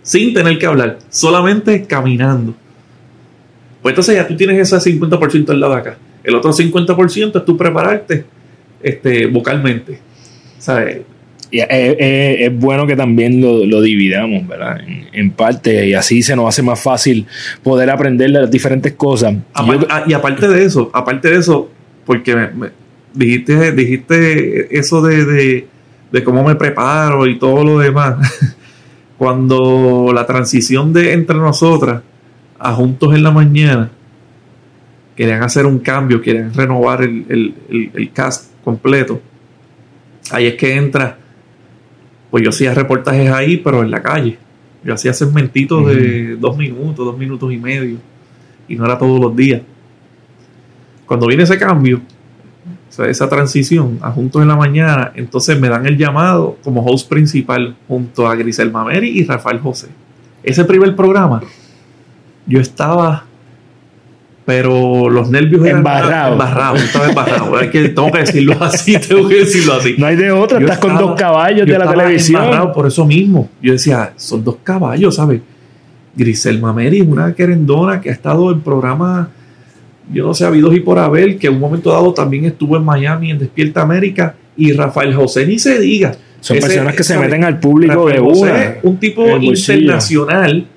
[0.03, 2.53] Sin tener que hablar, solamente caminando.
[3.81, 5.97] Pues entonces ya tú tienes ese 50% al lado de acá.
[6.23, 8.25] El otro 50% es tú prepararte
[8.81, 9.99] este, vocalmente.
[10.59, 11.01] ¿Sabes?
[11.53, 14.81] es, bueno que también lo, dividamos, ¿verdad?
[15.11, 17.25] En, parte, y así se nos hace más fácil
[17.61, 19.35] poder aprender las diferentes cosas.
[19.53, 21.69] Ah, y aparte de eso, aparte de eso,
[22.05, 22.69] porque me,
[23.13, 25.67] dijiste, dijiste eso de,
[26.11, 28.15] de, cómo me preparo y todo lo demás.
[29.23, 32.01] Cuando la transición de entre nosotras
[32.59, 33.89] a Juntos en la Mañana,
[35.15, 39.21] querían hacer un cambio, quieren renovar el, el, el cast completo.
[40.29, 41.19] Ahí es que entra
[42.31, 44.37] pues yo hacía reportajes ahí, pero en la calle.
[44.83, 47.99] Yo hacía segmentitos de dos minutos, dos minutos y medio,
[48.67, 49.61] y no era todos los días.
[51.05, 52.01] Cuando viene ese cambio,
[52.99, 57.75] esa transición a Juntos en la Mañana, entonces me dan el llamado como host principal
[57.87, 59.87] junto a Grisel Mameri y Rafael José.
[60.43, 61.41] Ese primer programa,
[62.45, 63.25] yo estaba
[64.45, 66.33] pero los nervios embarrados.
[66.33, 67.71] Embarrados, estaba embarrado.
[67.71, 69.95] que, tengo que decirlo así, tengo que decirlo así.
[69.97, 72.43] No hay de otra, estás con dos caballos de la televisión.
[72.43, 73.49] Embarrado por eso mismo.
[73.61, 75.41] Yo decía, son dos caballos, ¿sabes?
[76.15, 79.29] Grisel Mameri es una querendona que ha estado en programas,
[80.11, 82.83] yo no sé, habidos y por haber, que en un momento dado también estuvo en
[82.83, 86.15] Miami en Despierta América, y Rafael José ni se diga.
[86.39, 88.75] Son personas que se meten al público de una.
[88.83, 90.67] un tipo internacional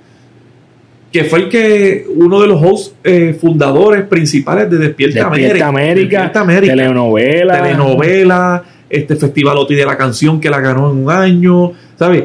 [1.12, 6.40] que fue el que uno de los hosts eh, fundadores principales de Despierta, América, Despierta
[6.40, 11.72] América, telenovela, telenovela, este Festival OTI de la canción que la ganó en un año,
[11.98, 12.24] ¿sabes?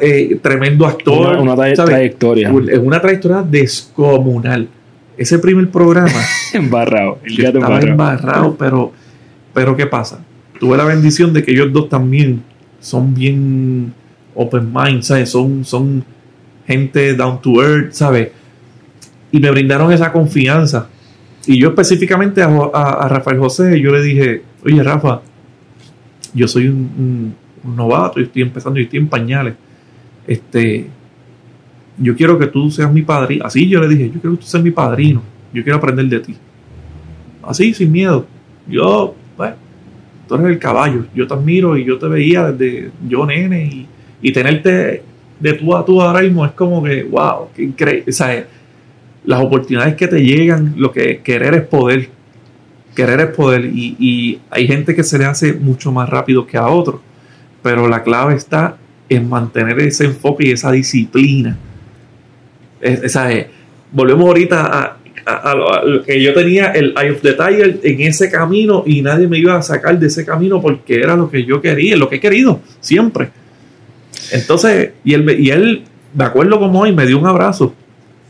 [0.00, 4.68] Eh, tremendo actor, una, trayectoria, es una trayectoria descomunal.
[5.20, 6.18] Ese primer programa,
[6.54, 8.90] embarrado, el día estaba embarrado, pero,
[9.52, 10.24] pero ¿qué pasa?
[10.58, 12.42] Tuve la bendición de que ellos dos también
[12.80, 13.92] son bien
[14.34, 15.28] open mind, ¿sabes?
[15.28, 16.02] Son, son
[16.66, 18.30] gente down to earth, ¿sabes?
[19.30, 20.88] Y me brindaron esa confianza.
[21.46, 25.20] Y yo específicamente a, Rafael José, yo le dije, oye Rafa,
[26.32, 29.54] yo soy un, novato, y estoy empezando, y estoy en pañales.
[30.26, 30.88] Este,
[32.00, 33.44] yo quiero que tú seas mi padrino.
[33.44, 35.22] Así yo le dije, yo quiero que tú seas mi padrino.
[35.52, 36.36] Yo quiero aprender de ti.
[37.42, 38.26] Así, sin miedo.
[38.66, 39.54] Yo, bueno,
[40.26, 41.04] tú eres el caballo.
[41.14, 43.86] Yo te admiro y yo te veía desde yo nene y,
[44.22, 45.02] y tenerte
[45.40, 48.04] de tú a tú ahora mismo es como que, wow, qué increíble.
[48.08, 48.46] O sea,
[49.24, 52.08] las oportunidades que te llegan, lo que querer es poder.
[52.94, 53.64] Querer es poder.
[53.64, 57.00] Y, hay gente que se le hace mucho más rápido que a otros.
[57.62, 58.76] Pero la clave está
[59.08, 61.56] en mantener ese enfoque y esa disciplina.
[62.80, 63.28] Esa
[63.92, 65.54] volvemos ahorita a,
[65.84, 69.38] lo que yo tenía el eye of the tiger en ese camino y nadie me
[69.38, 72.20] iba a sacar de ese camino porque era lo que yo quería, lo que he
[72.20, 73.30] querido siempre.
[74.32, 77.74] Entonces, y él, y él, de acuerdo como hoy, me dio un abrazo.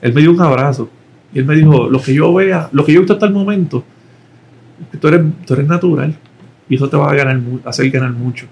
[0.03, 0.91] Él me dio un abrazo.
[1.33, 3.33] Y él me dijo, lo que yo vea, lo que yo he visto hasta el
[3.33, 3.85] momento,
[5.01, 6.15] tú eres, tú eres natural.
[6.69, 8.47] Y eso te va a ganar, hacer ganar mucho.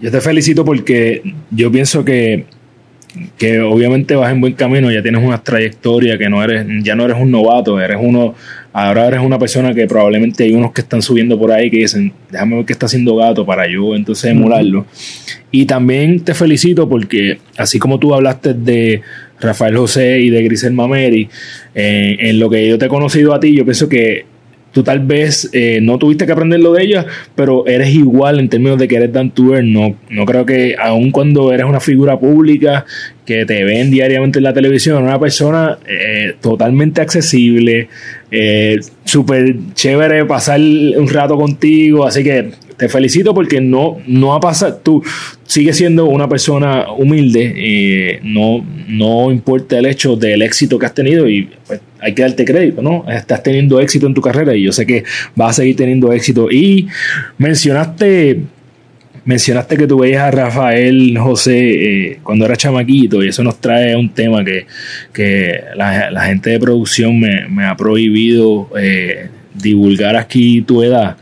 [0.00, 2.46] Yo te felicito porque yo pienso que,
[3.38, 7.04] que obviamente vas en buen camino, ya tienes una trayectoria, que no eres, ya no
[7.04, 8.34] eres un novato, eres uno
[8.74, 12.12] Ahora eres una persona que probablemente hay unos que están subiendo por ahí que dicen,
[12.30, 14.86] déjame ver qué está haciendo gato para yo entonces emularlo.
[15.50, 19.02] Y también te felicito porque así como tú hablaste de
[19.40, 21.28] Rafael José y de Grisel Mameri,
[21.74, 24.24] eh, en lo que yo te he conocido a ti, yo pienso que
[24.72, 28.48] tú tal vez eh, no tuviste que aprender lo de ella, pero eres igual en
[28.48, 29.62] términos de que eres Dan Tour.
[29.62, 32.84] No, no creo que, aun cuando eres una figura pública
[33.24, 37.88] que te ven diariamente en la televisión, una persona eh, totalmente accesible,
[38.30, 42.06] eh, súper chévere pasar un rato contigo.
[42.06, 44.80] Así que te felicito porque no, no ha pasado.
[44.82, 45.02] Tú
[45.44, 50.94] sigues siendo una persona humilde, y no, no importa el hecho del éxito que has
[50.94, 53.04] tenido y pues, hay que darte crédito, ¿no?
[53.08, 55.04] Estás teniendo éxito en tu carrera y yo sé que
[55.36, 56.50] vas a seguir teniendo éxito.
[56.50, 56.88] Y
[57.38, 58.40] mencionaste
[59.24, 63.94] mencionaste que tú veías a Rafael José eh, cuando era chamaquito y eso nos trae
[63.96, 71.16] un tema que, la, gente de producción me, ha prohibido eh, divulgar aquí tu edad.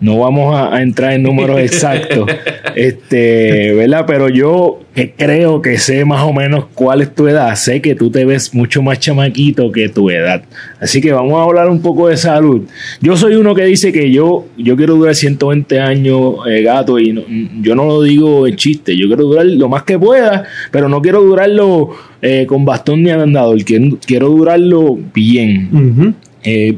[0.00, 2.30] No vamos a, a entrar en números exactos,
[2.76, 4.04] este, ¿verdad?
[4.06, 7.94] Pero yo que creo que sé más o menos cuál es tu edad, sé que
[7.94, 10.42] tú te ves mucho más chamaquito que tu edad.
[10.80, 12.62] Así que vamos a hablar un poco de salud.
[13.00, 17.12] Yo soy uno que dice que yo, yo quiero durar 120 años, eh, gato, y
[17.12, 17.22] no-
[17.60, 21.00] yo no lo digo en chiste, yo quiero durar lo más que pueda, pero no
[21.02, 21.90] quiero durarlo
[22.22, 26.14] eh, con bastón ni andador, quiero, quiero durarlo bien.
[26.42, 26.76] Eh,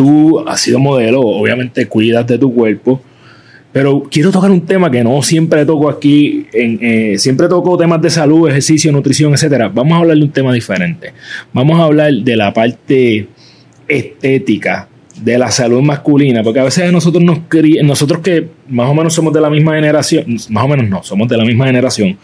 [0.00, 3.02] tú has sido modelo, obviamente cuidas de tu cuerpo,
[3.70, 8.08] pero quiero tocar un tema que no siempre toco aquí, eh, siempre toco temas de
[8.08, 9.68] salud, ejercicio, nutrición, etcétera.
[9.68, 11.12] Vamos a hablar de un tema diferente.
[11.52, 13.28] Vamos a hablar de la parte
[13.86, 14.88] estética
[15.20, 17.40] de la salud masculina, porque a veces nosotros nos
[17.82, 21.28] nosotros que más o menos somos de la misma generación, más o menos no, somos
[21.28, 22.16] de la misma generación,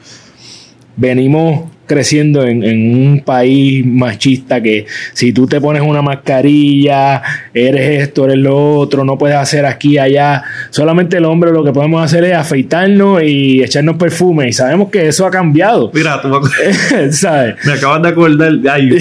[0.97, 7.23] venimos creciendo en, en un país machista que si tú te pones una mascarilla,
[7.55, 10.43] eres esto, eres lo otro, no puedes hacer aquí, allá.
[10.71, 14.49] Solamente el hombre lo que podemos hacer es afeitarnos y echarnos perfume.
[14.49, 15.91] Y sabemos que eso ha cambiado.
[15.95, 17.57] Mira, tú me, ¿Sabes?
[17.65, 18.53] me acabas de acordar.
[18.71, 18.91] Ay.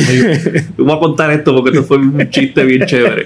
[0.76, 3.26] Te voy a contar esto porque esto fue un chiste bien chévere.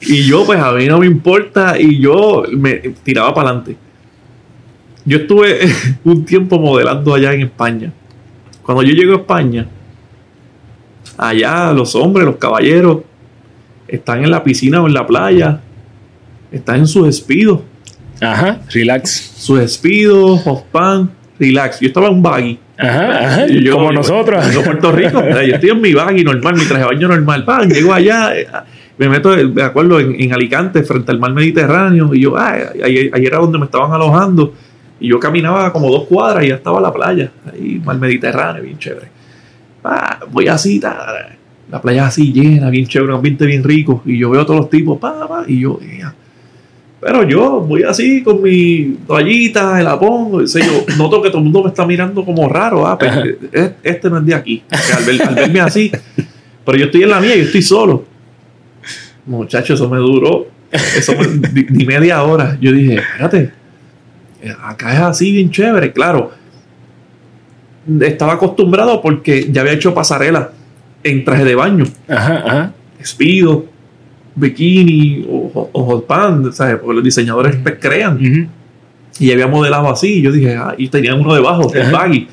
[0.00, 1.74] Y yo, pues a mí no me importa.
[1.78, 3.76] Y yo me tiraba para adelante.
[5.04, 5.60] Yo estuve
[6.04, 7.92] un tiempo modelando allá en España.
[8.68, 9.66] Cuando yo llego a España,
[11.16, 12.98] allá los hombres, los caballeros,
[13.86, 15.60] están en la piscina o en la playa,
[16.52, 17.60] están en sus despidos,
[18.20, 19.32] Ajá, relax.
[19.38, 21.10] sus despidos, hot pan,
[21.40, 21.80] relax.
[21.80, 22.58] Yo estaba en un baggy.
[22.76, 23.46] Ajá, ajá.
[23.46, 24.52] Yo- como yo- nosotros.
[24.52, 25.22] Yo Puerto Rico.
[25.22, 27.44] yo estoy en mi baggy normal, mi traje de baño normal.
[27.46, 28.46] Pan, llego allá, eh,
[28.98, 32.14] me meto, eh, me acuerdo, en, en Alicante, frente al mar Mediterráneo.
[32.14, 32.52] Y yo, ah,
[32.84, 34.52] ahí, ahí era donde me estaban alojando.
[35.00, 37.30] Y yo caminaba como dos cuadras y ya estaba la playa.
[37.52, 39.08] Ahí, mar Mediterráneo, bien chévere.
[39.84, 41.28] Ah, voy así, ta,
[41.70, 44.02] la playa así llena, bien chévere, un ambiente bien rico.
[44.04, 46.12] Y yo veo a todos los tipos, pa, pa, y yo, "Ea".
[47.00, 51.38] pero yo voy así con mi toallita, la pongo, y sé yo, noto que todo
[51.38, 53.22] el mundo me está mirando como raro, ah, pero
[53.52, 54.64] e- este no es de aquí.
[54.96, 55.92] Al, ver- al verme así,
[56.66, 58.04] pero yo estoy en la mía, yo estoy solo.
[59.26, 62.56] Muchacho, eso me duró, eso me- ni, ni media hora.
[62.60, 63.52] Yo dije, espérate,
[64.62, 66.32] acá es así bien chévere, claro.
[68.00, 70.50] Estaba acostumbrado porque ya había hecho pasarela
[71.02, 72.72] en traje de baño Ajá, ajá.
[72.98, 73.64] despido,
[74.34, 76.76] bikini o, o hot pan, ¿sabes?
[76.76, 78.16] Porque los diseñadores pues, crean.
[78.16, 78.46] Ujú.
[79.20, 80.18] Y había modelado así.
[80.18, 82.28] Y yo dije, ah, y tenía uno debajo, el baggy.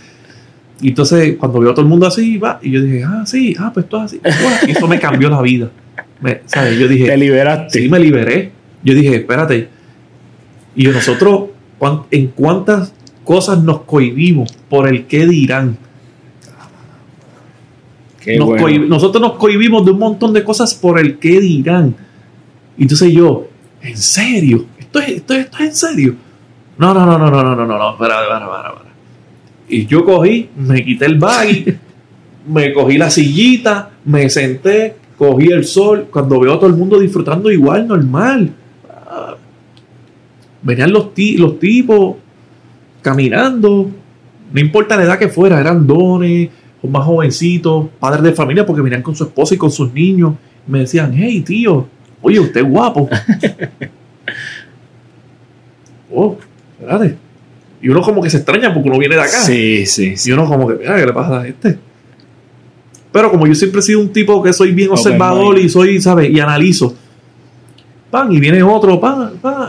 [0.82, 3.56] Y entonces, cuando veo a todo el mundo así, va, y yo dije, ah, sí,
[3.58, 4.20] ah, pues todo así.
[4.68, 5.70] Y eso me cambió la vida.
[6.20, 6.78] Me- ¿sabes?
[6.78, 7.80] Yo Te dije, liberaste.
[7.82, 8.52] sí, me liberé.
[8.84, 9.70] Yo dije, espérate.
[10.76, 11.55] Y yo, nosotros, ¿cuán-
[12.12, 15.78] ¿en cuántas cosas nos cohibimos por el qué dirán?
[18.22, 18.86] Qué Nos bueno.
[18.88, 21.96] nosotros nos cohibimos de un montón de cosas por el que dirán.
[22.78, 23.48] Y entonces yo,
[23.82, 24.66] ¿en serio?
[24.80, 26.16] ¿Esto es, esto, es- esto es en serio?
[26.78, 28.86] No, no, no, no, no, no, no, no, no, espera, espera, espera, espera.
[29.70, 31.78] Y yo cogí, me quité el baggy,
[32.48, 37.00] me cogí la sillita, me senté, cogí el sol, cuando veo a todo el mundo
[37.00, 38.52] disfrutando igual, normal.
[40.66, 42.18] Venían los, ti- los tipos
[43.02, 43.90] caminando,
[44.52, 46.50] no importa la edad que fuera, eran dones,
[46.82, 50.34] o más jovencitos, padres de familia, porque venían con su esposa y con sus niños.
[50.68, 51.88] Me decían, hey tío,
[52.22, 53.08] oye, usted es guapo.
[56.14, 56.38] oh,
[56.80, 57.18] espérate.
[57.82, 59.40] Y uno como que se extraña porque uno viene de acá.
[59.42, 60.30] Sí, sí, sí.
[60.30, 61.78] Y uno como que, mira, ¿qué le pasa a este?
[63.12, 66.30] Pero como yo siempre he sido un tipo que soy bien observador y soy, ¿sabes?
[66.32, 66.96] Y analizo.
[68.10, 69.65] Pan, y viene otro, pan, pan.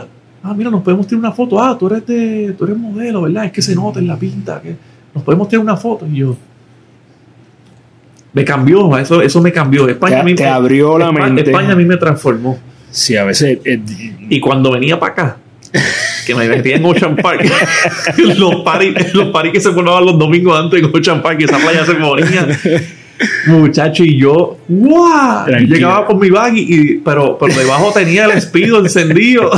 [0.49, 1.61] Ah, mira, nos podemos tirar una foto.
[1.61, 3.45] Ah, tú eres de, tú eres modelo, ¿verdad?
[3.45, 4.61] Es que se nota en la pinta.
[4.61, 4.75] que
[5.13, 6.05] Nos podemos tirar una foto.
[6.07, 6.35] Y yo.
[8.33, 9.87] Me cambió, eso, eso me cambió.
[9.89, 11.49] España Te- a mí te me- abrió la España- mente.
[11.51, 12.57] España a mí me transformó.
[12.91, 13.59] Sí, a veces.
[13.65, 13.81] eh,
[14.29, 15.37] Y cuando venía para acá,
[16.25, 17.41] que me metía en Ocean Park,
[18.37, 21.85] los paris los paris que se formaban los domingos antes en Ocean Park, esa playa
[21.85, 22.47] se moría.
[23.47, 25.45] Muchacho, y yo, ¡guau!
[25.47, 25.75] Tranquilo.
[25.75, 29.49] llegaba con mi bag, y, y- pero, pero debajo tenía el espido encendido.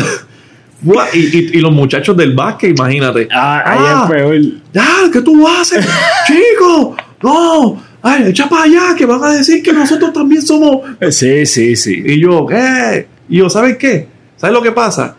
[1.14, 3.28] Y, y- y los muchachos del básquet, imagínate.
[3.32, 4.36] ah, ahí Ah, es peor.
[4.74, 5.12] ¡Ya!
[5.12, 5.86] ¿Qué tú haces?
[6.28, 6.96] ¡Chico!
[7.22, 7.82] ¡No!
[8.02, 8.96] ¡Ay, echa para allá!
[8.98, 12.02] Que van a decir que nosotros también somos Sí, sí, sí.
[12.06, 13.08] y yo, ¿qué?
[13.28, 14.08] Y yo, ¿saben qué?
[14.38, 15.18] ¿Saben lo que pasa?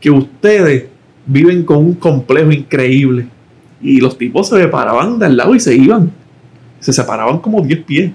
[0.00, 0.84] Que ustedes
[1.26, 3.26] viven con un complejo increíble.
[3.82, 6.12] Y los tipos se paraban del lado y se iban.
[6.78, 8.12] Se separaban como 10 pies.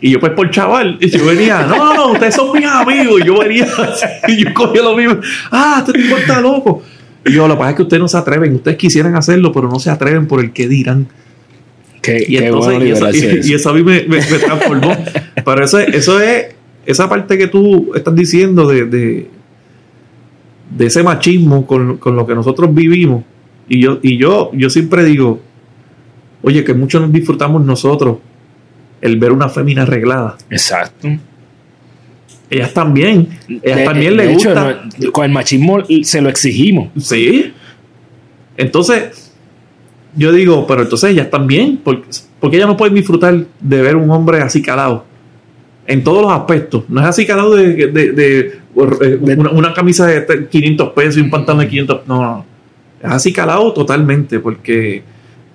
[0.00, 3.20] Y yo, pues, por chaval, y yo venía, no, no, no, ustedes son mis amigos.
[3.20, 3.66] Y yo venía
[4.28, 5.16] y yo cogía lo mismo.
[5.50, 6.82] Ah, este tipo está loco.
[7.26, 8.54] Y yo, lo que pasa es que ustedes no se atreven.
[8.54, 11.08] Ustedes quisieran hacerlo, pero no se atreven por el que dirán.
[12.00, 13.48] Qué, Y qué entonces, bueno y, eso, y- eso.
[13.48, 14.96] y eso a mí me, me- me transformó.
[15.44, 16.54] Pero eso, es- eso es,
[16.86, 19.28] esa parte que tú estás diciendo de, de,
[20.76, 23.24] de ese machismo con, con lo que nosotros vivimos.
[23.68, 25.40] Y yo, y yo, yo siempre digo,
[26.42, 28.18] oye, que mucho nos disfrutamos nosotros
[29.00, 30.36] el ver una fémina arreglada.
[30.50, 31.08] Exacto.
[32.50, 33.28] Ellas también,
[33.62, 34.82] ellas De- también hecho, gusta.
[34.98, 36.88] no- con el machismo se lo exigimos.
[36.98, 37.52] Sí.
[38.56, 39.32] Entonces,
[40.16, 42.08] yo digo, pero entonces ellas también, porque,
[42.40, 45.04] porque ellas no pueden disfrutar de ver un hombre así calado.
[45.86, 46.84] En todos los aspectos.
[46.88, 51.30] No es así calado de, de- de- una, una camisa de 500 pesos y un
[51.30, 52.46] pantalón de 500 No, no.
[53.02, 55.02] Es así calado totalmente, porque,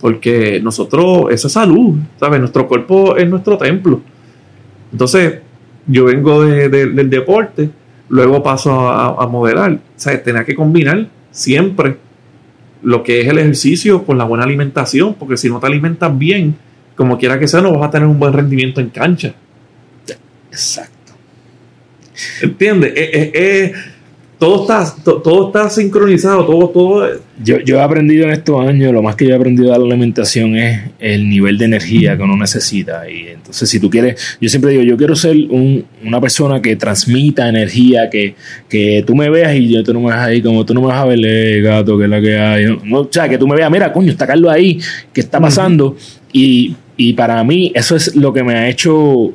[0.04, 2.38] porque nosotros, eso es salud, ¿sabes?
[2.41, 4.01] Nuestro cuerpo es nuestro templo.
[4.91, 5.36] Entonces,
[5.88, 7.70] yo vengo de- de- del deporte,
[8.10, 9.72] luego paso a, a modelar.
[9.72, 11.95] O sea, tenía que combinar siempre
[12.82, 16.58] lo que es el ejercicio con la buena alimentación, porque si no te alimentas bien,
[16.97, 19.34] como quiera que sea, no vas a tener un buen rendimiento en cancha.
[20.51, 21.14] Exacto.
[22.41, 22.91] ¿Entiendes?
[24.46, 27.08] Todo, está, to- todo está sincronizado, todo, todo.
[27.44, 29.86] Yo, yo he aprendido en estos años, lo más que yo he aprendido de la
[29.86, 33.10] alimentación es el nivel de energía que uno necesita.
[33.10, 36.76] Y entonces, si tú quieres, yo siempre digo, yo quiero ser un- una persona que
[36.76, 38.36] transmita energía, que,
[38.68, 40.88] que tú me veas y yo tú no me veas ahí como tú no me
[40.88, 42.66] vas a ver, eh, gato, que es la que hay.
[42.84, 44.78] No, o sea, que tú me veas, mira, coño, está Carlos ahí,
[45.14, 45.96] ¿qué está pasando?
[46.34, 49.34] y, y para mí, eso es lo que me ha hecho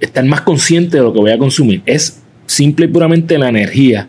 [0.00, 1.82] estar más consciente de lo que voy a consumir.
[1.86, 4.08] Es simple y puramente la energía.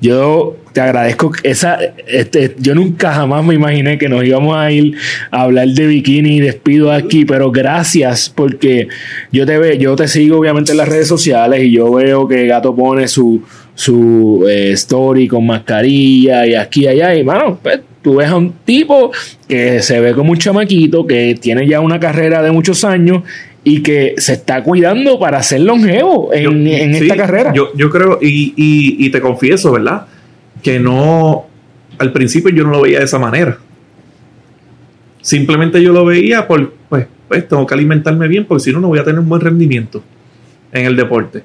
[0.00, 1.78] Yo te agradezco esa.
[2.06, 4.94] Este, yo nunca jamás me imaginé que nos íbamos a ir
[5.30, 8.88] a hablar de bikini y despido aquí, pero gracias porque
[9.30, 12.46] yo te ve, yo te sigo obviamente en las redes sociales y yo veo que
[12.46, 13.42] Gato pone su
[13.74, 18.36] su eh, story con mascarilla y aquí y allá y mano, pues tú ves a
[18.36, 19.12] un tipo
[19.48, 23.22] que se ve como un chamaquito que tiene ya una carrera de muchos años
[23.64, 27.52] y que se está cuidando para ser longevo en, Yo- en sí, esta carrera.
[27.54, 30.06] Yo, yo creo, y, y- y te confieso, ¿verdad?
[30.62, 31.46] Que no,
[31.98, 33.58] al principio yo no lo veía de esa manera.
[35.20, 38.88] Simplemente yo lo veía por, pues, pues tengo que alimentarme bien porque si no, no
[38.88, 40.02] voy a tener un buen rendimiento
[40.72, 41.42] en el deporte.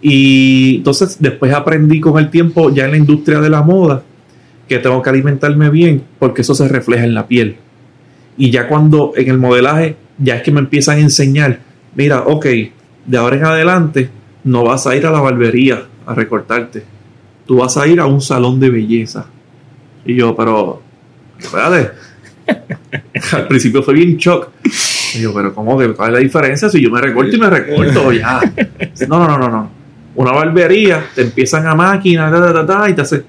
[0.00, 4.02] Y entonces después aprendí con el tiempo ya en la industria de la moda
[4.68, 7.56] que tengo que alimentarme bien porque eso se refleja en la piel.
[8.38, 11.58] Y ya cuando en el modelaje ya es que me empiezan a enseñar,
[11.94, 12.46] mira, ok,
[13.06, 14.10] de ahora en adelante
[14.44, 16.84] no vas a ir a la barbería a recortarte.
[17.46, 19.26] Tú vas a ir a un salón de belleza.
[20.04, 20.82] Y yo, pero,
[21.38, 21.90] espérate.
[23.32, 24.50] Al principio fue bien shock.
[25.14, 27.50] Y yo, pero ¿cómo que cuál es la diferencia si yo me recorto y me
[27.50, 28.40] recorto ya?
[29.08, 29.70] No, no, no, no, no.
[30.14, 33.24] Una barbería, te empiezan a máquina, ta, ta, ta, ta, y te hace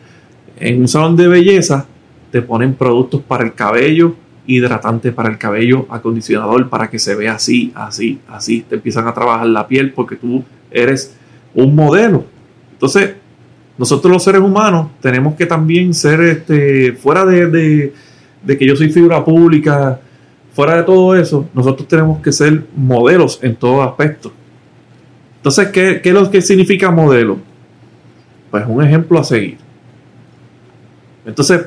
[0.60, 1.88] en un salón de belleza
[2.34, 4.16] te ponen productos para el cabello,
[4.46, 8.62] hidratante para el cabello, acondicionador para que se vea así, así, así.
[8.68, 11.16] Te empiezan a trabajar la piel porque tú eres
[11.54, 12.26] un modelo.
[12.74, 13.14] Entonces,
[13.78, 17.48] nosotros los seres humanos tenemos que también ser, este, fuera de,
[18.44, 20.00] de- que yo soy figura pública,
[20.54, 24.32] fuera de todo eso, nosotros tenemos que ser modelos en todo aspecto.
[25.38, 27.38] Entonces, ¿qué, qué es lo que significa modelo?
[28.52, 29.58] Pues un ejemplo a seguir.
[31.26, 31.66] Entonces,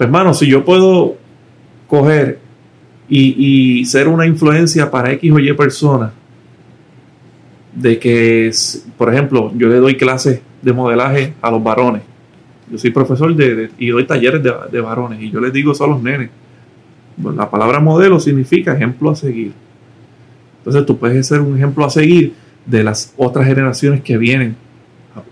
[0.00, 1.16] pues hermano, si yo puedo
[1.86, 2.38] coger
[3.06, 6.12] y, ser una influencia para X o Y personas,
[7.74, 8.50] de que,
[8.96, 12.00] por ejemplo, yo le doy clases de modelaje a los varones.
[12.72, 15.88] Yo soy profesor de, y doy talleres de, varones y yo les digo eso a
[15.88, 16.30] los nenes.
[17.36, 19.52] La palabra modelo significa ejemplo a seguir.
[20.60, 22.32] Entonces tú puedes ser un ejemplo a seguir
[22.64, 24.56] de las otras generaciones que vienen.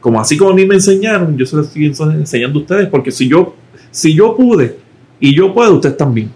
[0.00, 3.10] Como así como a mí me enseñaron, yo se lo estoy enseñando a ustedes, porque
[3.10, 3.54] si yo,
[3.98, 4.76] si yo pude
[5.20, 6.30] y yo puedo, ustedes también.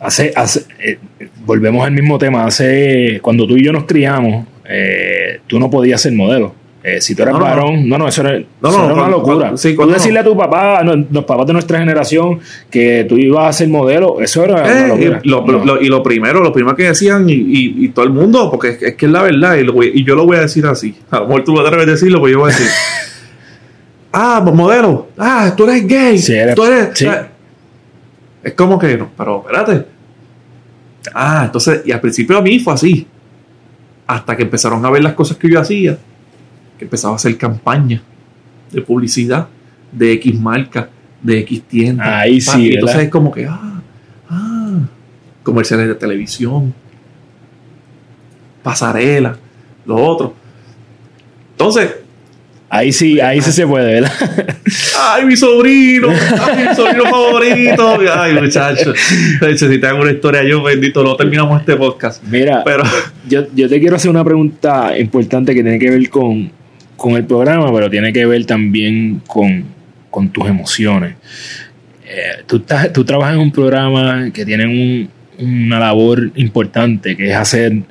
[0.00, 0.98] Hace, hace, eh,
[1.44, 2.44] volvemos al mismo tema.
[2.46, 6.54] Hace, cuando tú y yo nos criamos, eh, tú no podías ser modelo.
[6.84, 9.08] Eh, si tú eras No, varón, no, no, eso era, No, eso no, era una
[9.08, 9.36] locura.
[9.36, 13.16] cuando- sí, Tú decirle a tu papá, no, los papás de nuestra generación, que tú
[13.18, 15.20] ibas a ser modelo, eso era una Eh, locura.
[15.22, 15.64] y, lo, No.
[15.64, 18.70] lo- y lo primero, lo primero que decían, y, y- y todo el mundo, porque
[18.70, 20.96] es, es que es la verdad, y, lo y yo lo voy a decir así.
[21.12, 22.66] A lo mejor tú lo debes decirlo, pues yo voy a decir.
[24.12, 26.18] ah, modelo, ah, tú eres gay.
[26.18, 26.90] Sí, eres- tú eres.
[26.98, 27.06] sí.
[27.06, 27.28] ah".
[28.42, 29.86] Es como que, no, pero espérate.
[31.14, 33.06] Ah, entonces, y al principio a mí fue así.
[34.06, 35.96] Hasta que empezaron a ver las cosas que yo hacía,
[36.76, 38.02] que empezaba a hacer campaña
[38.70, 39.46] de publicidad
[39.92, 40.88] de X marca,
[41.22, 42.18] de X tienda.
[42.20, 43.04] Ahí Pa, sí, y entonces ¿verdad?
[43.06, 43.80] es como que, ah,
[44.28, 44.78] ah,
[45.44, 46.74] comerciales de televisión,
[48.62, 49.36] pasarela,
[49.86, 50.34] lo otro.
[51.52, 51.94] Entonces,
[52.74, 54.10] Ahí sí, ahí sí se puede, ¿verdad?
[54.98, 58.94] ay, mi sobrino, ay, mi sobrino favorito, ay, muchacho.
[59.42, 62.24] De hecho, si te hago una historia yo, bendito, no terminamos este podcast.
[62.24, 62.82] Mira, Pero,
[63.28, 66.50] yo, yo te quiero hacer una pregunta importante que tiene que ver con,
[66.96, 69.66] con el programa, pero tiene que ver también con,
[70.08, 71.16] con tus emociones.
[72.06, 77.32] Eh, tú, estás, tú trabajas en un programa que tiene un, una labor importante, que
[77.32, 77.82] es hacer,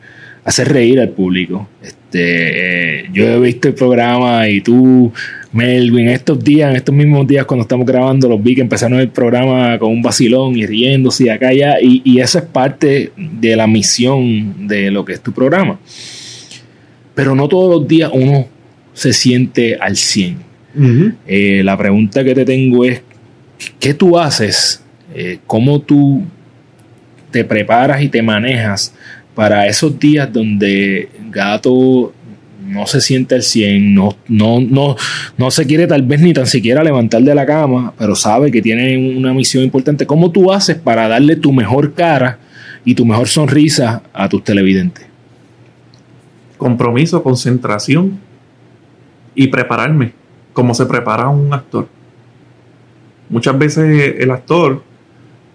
[0.43, 1.67] hacer reír al público.
[1.81, 5.11] Este, eh, yo he visto el programa y tú,
[5.51, 9.09] Melvin, estos días, en estos mismos días cuando estamos grabando, los vi que empezaron el
[9.09, 13.55] programa con un vacilón y riéndose y acá allá, y, y eso es parte de
[13.55, 15.79] la misión de lo que es tu programa.
[17.13, 18.47] Pero no todos los días uno
[18.93, 20.51] se siente al 100.
[21.27, 23.01] Eh, la pregunta que te tengo es,
[23.79, 24.83] ¿qué tú haces?
[25.13, 26.23] Eh, ¿Cómo tú
[27.31, 28.93] te preparas y te manejas
[29.35, 32.13] para esos días donde Gato
[32.71, 34.95] no se siente al 100, no, no, no,
[35.37, 38.61] no se quiere tal vez ni tan siquiera levantar de la cama, pero sabe que
[38.61, 40.05] tiene una misión importante.
[40.05, 42.39] ¿Cómo tú haces para darle tu mejor cara
[42.85, 45.05] y tu mejor sonrisa a tus televidentes?
[46.57, 48.19] Compromiso, concentración
[49.35, 50.13] y prepararme
[50.53, 51.87] como se prepara un actor.
[53.29, 54.83] Muchas veces el actor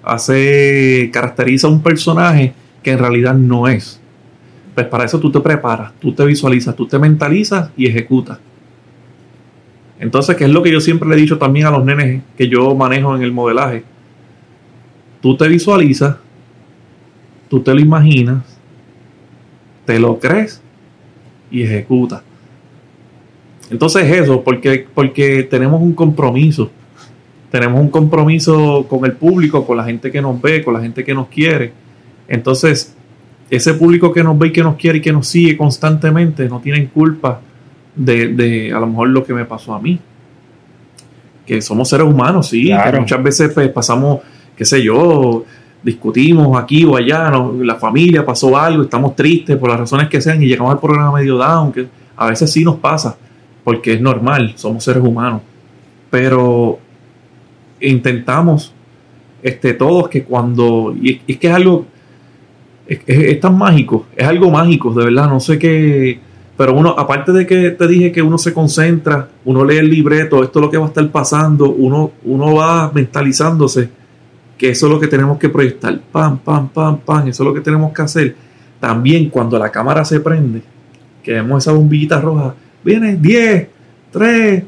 [0.03, 2.55] hace, caracteriza un personaje
[2.87, 4.01] que en realidad no es.
[4.73, 8.39] Pues para eso tú te preparas, tú te visualizas, tú te mentalizas y ejecutas.
[9.99, 12.47] Entonces, ¿qué es lo que yo siempre le he dicho también a los nenes que
[12.47, 13.83] yo manejo en el modelaje?
[15.21, 16.15] Tú te visualizas,
[17.49, 18.45] tú te lo imaginas,
[19.85, 20.63] te lo crees
[21.51, 22.23] y ejecutas.
[23.69, 26.71] Entonces eso, porque, porque tenemos un compromiso.
[27.51, 31.03] Tenemos un compromiso con el público, con la gente que nos ve, con la gente
[31.03, 31.86] que nos quiere.
[32.29, 32.95] Entonces,
[33.51, 36.61] ese público que nos ve y que nos quiere y que nos sigue constantemente, no
[36.61, 37.41] tienen culpa
[37.95, 39.99] de, de a lo mejor lo que me pasó a mí.
[41.45, 44.21] Que somos seres humanos, sí, que muchas veces pues, pasamos,
[44.57, 45.45] qué sé yo,
[45.83, 50.43] discutimos aquí o allá, la familia pasó algo, estamos tristes por las razones que sean
[50.43, 53.17] y llegamos al programa medio down, que a veces sí nos pasa
[53.63, 55.43] porque es normal, somos seres humanos.
[56.11, 56.79] Pero
[57.81, 58.73] intentamos
[59.43, 61.87] este, todos que cuando, y es que es algo,
[62.87, 66.19] es, tan mágico, es algo mágico, de verdad, no sé qué,
[66.57, 70.43] pero uno, aparte de que te dije que uno se concentra, uno lee el libreto,
[70.43, 73.91] esto es lo que va a estar pasando, uno, uno va mentalizándose
[74.57, 77.55] que eso es lo que tenemos que proyectar, pam, pam, pam, pam, eso es lo
[77.55, 78.37] que tenemos que hacer.
[78.81, 80.63] También cuando la cámara se prende,
[81.23, 83.69] que vemos esa bombillita roja, viene 10,
[84.13, 84.65] 3,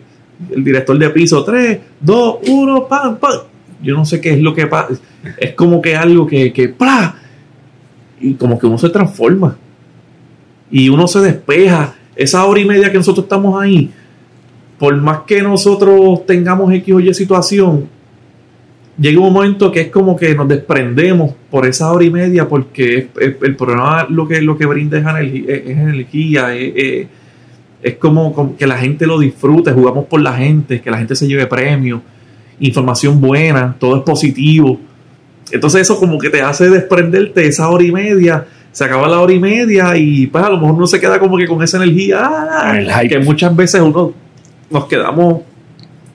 [0.50, 3.40] el director de piso, 3, 2, 1, pam, pam.
[3.82, 4.94] Yo no sé qué es lo que pasa.
[5.38, 6.68] Es como que algo que, que.
[8.20, 9.56] Y como que uno se transforma.
[10.70, 11.94] Y uno se despeja.
[12.16, 13.90] Esa hora y media que nosotros estamos ahí,
[14.78, 17.88] por más que nosotros tengamos X o Y situación,
[18.98, 23.08] llega un momento que es como que nos desprendemos por esa hora y media porque
[23.20, 25.06] el programa lo que, lo que brinda es
[25.46, 27.06] energía, es, es,
[27.82, 31.26] es como, que la gente lo disfrute, jugamos por la gente, que la gente se
[31.26, 32.00] lleve premios,
[32.60, 34.80] información buena, todo es positivo.
[35.52, 39.32] Entonces eso como que te hace desprenderte esa hora y media, se acaba la hora
[39.32, 42.20] y media y pues a lo mejor uno se queda como que con esa energía,
[42.22, 44.12] ah, que muchas veces uno
[44.70, 45.42] nos quedamos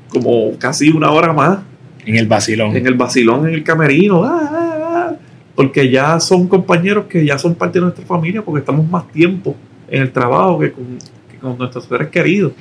[0.10, 1.60] como casi una hora más.
[2.06, 2.76] En el vacilón.
[2.76, 5.14] En el vacilón, en el camerino, ah, ah,
[5.56, 9.56] porque ya son compañeros que ya son parte de nuestra familia, porque estamos más tiempo
[9.90, 10.98] en el trabajo que con,
[11.42, 12.54] con nuestros seres queridos.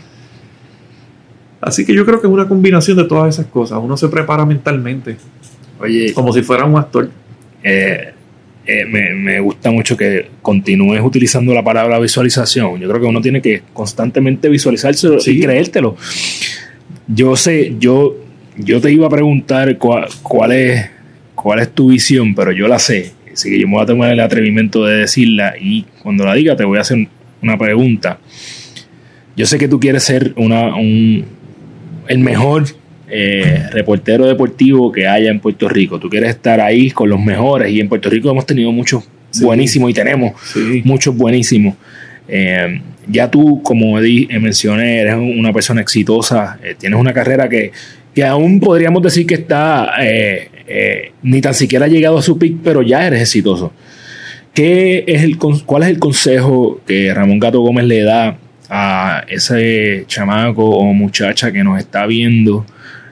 [1.60, 3.78] Así que yo creo que es una combinación de todas esas cosas.
[3.80, 5.16] Uno se prepara mentalmente.
[5.82, 6.12] Oye.
[6.12, 7.10] Como si fuera un actor.
[7.62, 8.12] Eh,
[8.64, 12.78] eh, me, gusta mucho que continúes utilizando la palabra visualización.
[12.80, 15.96] Yo creo que uno tiene que constantemente visualizarse y creértelo.
[17.08, 18.16] Yo sé, yo,
[18.56, 20.90] yo te iba a preguntar cuál, cuál, es,
[21.34, 23.12] cuál es tu visión, pero yo la sé.
[23.32, 26.54] Así que yo me voy a tomar el atrevimiento de decirla y cuando la diga
[26.54, 27.08] te voy a hacer
[27.42, 28.20] una pregunta
[29.36, 31.24] yo sé que tú quieres ser una, un,
[32.06, 32.64] el mejor
[33.14, 36.00] eh, reportero deportivo que haya en Puerto Rico.
[36.00, 39.04] Tú quieres estar ahí con los mejores y en Puerto Rico hemos tenido muchos
[39.38, 40.32] buenísimos y tenemos
[40.84, 41.74] muchos buenísimos.
[42.26, 47.72] Eh, ya tú, como mencioné, eres una persona exitosa, eh, tienes una carrera que,
[48.14, 49.92] que, aún podríamos decir que está,
[51.22, 53.74] ni tan siquiera ha llegado a su pic, pero ya eres exitoso.
[54.54, 58.38] ¿Qué es el, ¿Cuál es el consejo que Ramón Gato Gómez le da
[58.70, 62.64] a ese chamaco o muchacha que nos está viendo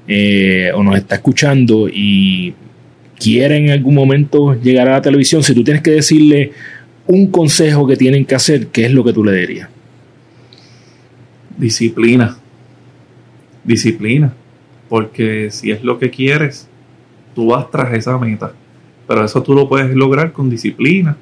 [0.08, 2.54] eh, o nos está escuchando y
[3.18, 6.52] quiere en algún momento llegar a la televisión, si tú tienes que decirle
[7.06, 9.68] un consejo que tienen que hacer, ¿qué es lo que tú le dirías?
[11.56, 12.38] Disciplina.
[13.64, 14.32] Disciplina.
[14.88, 16.68] Porque si es lo que quieres,
[17.34, 18.52] tú vas tras esa meta.
[19.06, 21.16] Pero eso tú lo puedes lograr con disciplina,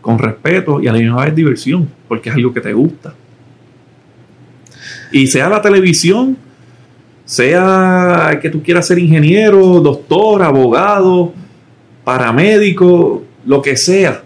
[0.00, 3.14] con respeto y a la misma vez diversión, porque es algo que te gusta.
[5.12, 6.36] Y sea la televisión,
[7.28, 11.34] sea que tú quieras ser ingeniero, doctor, abogado,
[12.02, 14.22] paramédico, lo que sea,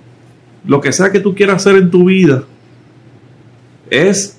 [0.65, 2.45] lo que sea que tú quieras hacer en tu vida,
[3.91, 4.39] es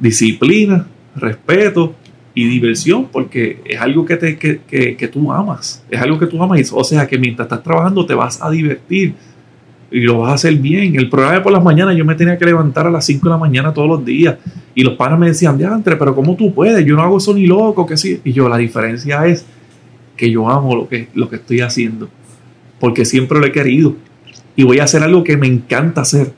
[0.00, 1.94] disciplina, respeto
[2.32, 6.42] y diversión, porque es algo que, te, que, que, tú amas, es algo que tú
[6.42, 9.12] amas, o sea que mientras estás trabajando te vas a divertir
[9.94, 10.96] y lo vas a hacer bien.
[10.96, 13.30] El programa de por las mañanas yo me tenía que levantar a las 5 de
[13.30, 14.36] la mañana todos los días
[14.74, 16.84] y los padres me decían, diantre, pero ¿cómo tú puedes?
[16.84, 18.20] Yo no hago eso ni loco, que sí.
[18.24, 19.46] Y yo, la diferencia es
[20.16, 22.08] que yo amo lo que, lo que estoy haciendo,
[22.80, 23.94] porque siempre lo he querido
[24.56, 26.32] y voy a hacer algo que me encanta hacer.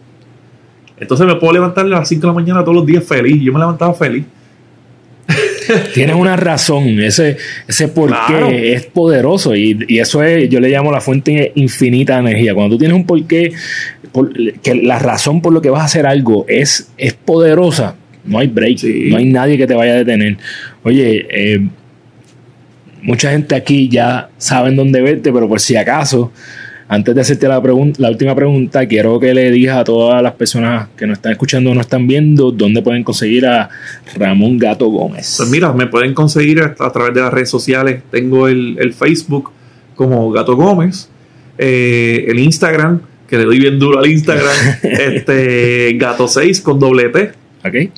[0.99, 3.41] Entonces me puedo levantar a las 5 de la mañana todos los días feliz.
[3.43, 4.27] Yo me levantaba feliz.
[5.95, 7.37] Tienes una razón, ese,
[7.67, 12.55] ese porqué es poderoso y, eso es, yo le llamo la fuente infinita de energía.
[12.55, 13.53] Cuando tú tienes un porqué,
[14.63, 18.49] que la razón por lo que vas a hacer algo es, es poderosa, no hay
[18.49, 20.37] break, no hay nadie que te vaya a detener.
[20.83, 21.69] Oye, eh,
[23.03, 26.33] mucha gente aquí ya saben dónde verte, pero por si acaso,
[26.89, 27.61] antes de hacerte la,
[27.99, 31.71] la última pregunta, quiero que le digas a todas las personas que nos están escuchando
[31.71, 33.69] o nos están viendo dónde pueden conseguir a
[34.15, 35.35] Ramón Gato Gómez.
[35.37, 38.03] Pues mira, me pueden conseguir a, través de las redes sociales.
[38.11, 39.51] Tengo el, Facebook
[39.97, 41.09] como Gato Gómez,
[41.59, 47.09] eh, el Instagram, que le doy bien duro al Instagram, este Gato 6 con doble
[47.09, 47.33] T.
[47.65, 47.91] Ok.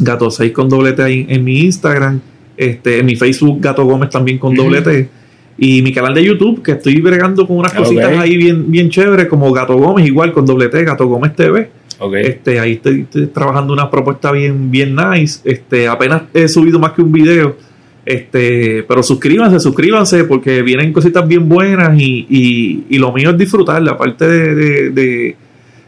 [0.00, 2.20] Gato 6 con doble T en, en mi Instagram,
[2.58, 5.08] este, en mi Facebook Gato Gómez también con doble T.
[5.56, 9.26] Y mi canal de YouTube, que estoy bregando con unas cositas ahí bien, bien chéveres,
[9.26, 11.70] como Gato Gómez, igual con doble T, Gato Gómez TV.
[12.16, 15.40] Este, ahí estoy, trabajando una propuesta bien, bien nice.
[15.44, 17.56] Este, apenas he subido más que un video.
[18.04, 23.88] Este, pero suscríbanse, suscríbanse, porque vienen cositas bien buenas y, y, lo mío es disfrutar,
[23.88, 25.36] aparte de, de,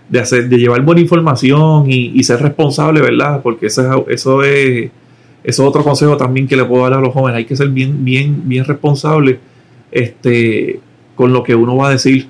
[0.08, 3.42] de, hacer, de llevar buena información y, ser responsable, ¿verdad?
[3.42, 4.90] Porque eso, eso es,
[5.44, 7.38] eso es otro consejo también que le puedo dar a los jóvenes.
[7.38, 9.40] Hay que ser bien, bien, bien responsable
[9.91, 10.80] este,
[11.14, 12.26] con lo que uno va a decir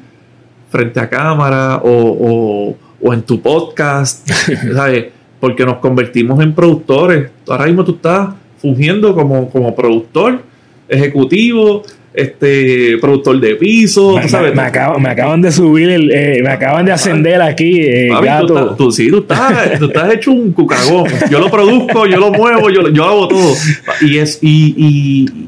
[0.71, 4.29] frente a cámara o, en tu podcast,
[4.75, 5.07] ¿sabes?
[5.41, 7.31] Porque nos convertimos en productores.
[7.49, 10.43] Ahora mismo tú estás fungiendo como, como productor,
[10.89, 11.83] ejecutivo,
[12.17, 14.17] este productor de piso.
[14.17, 14.55] Me, sabes?
[14.55, 18.75] Me, acaban de subir, el, eh, me acaban de ascender aquí, eh, gato.
[18.75, 21.05] Tú, sí, tú estás, tú estás, hecho un cucagón.
[21.31, 23.55] Yo lo produzco, yo lo muevo, yo, yo hago todo.
[24.01, 25.45] Y es, y, y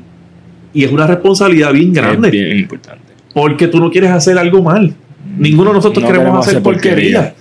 [0.85, 2.31] es una responsabilidad bien grande.
[2.31, 3.13] bien importante.
[3.35, 4.95] Porque tú no quieres hacer algo mal.
[5.37, 7.35] Ninguno de nosotros queremos, hacer, porquería.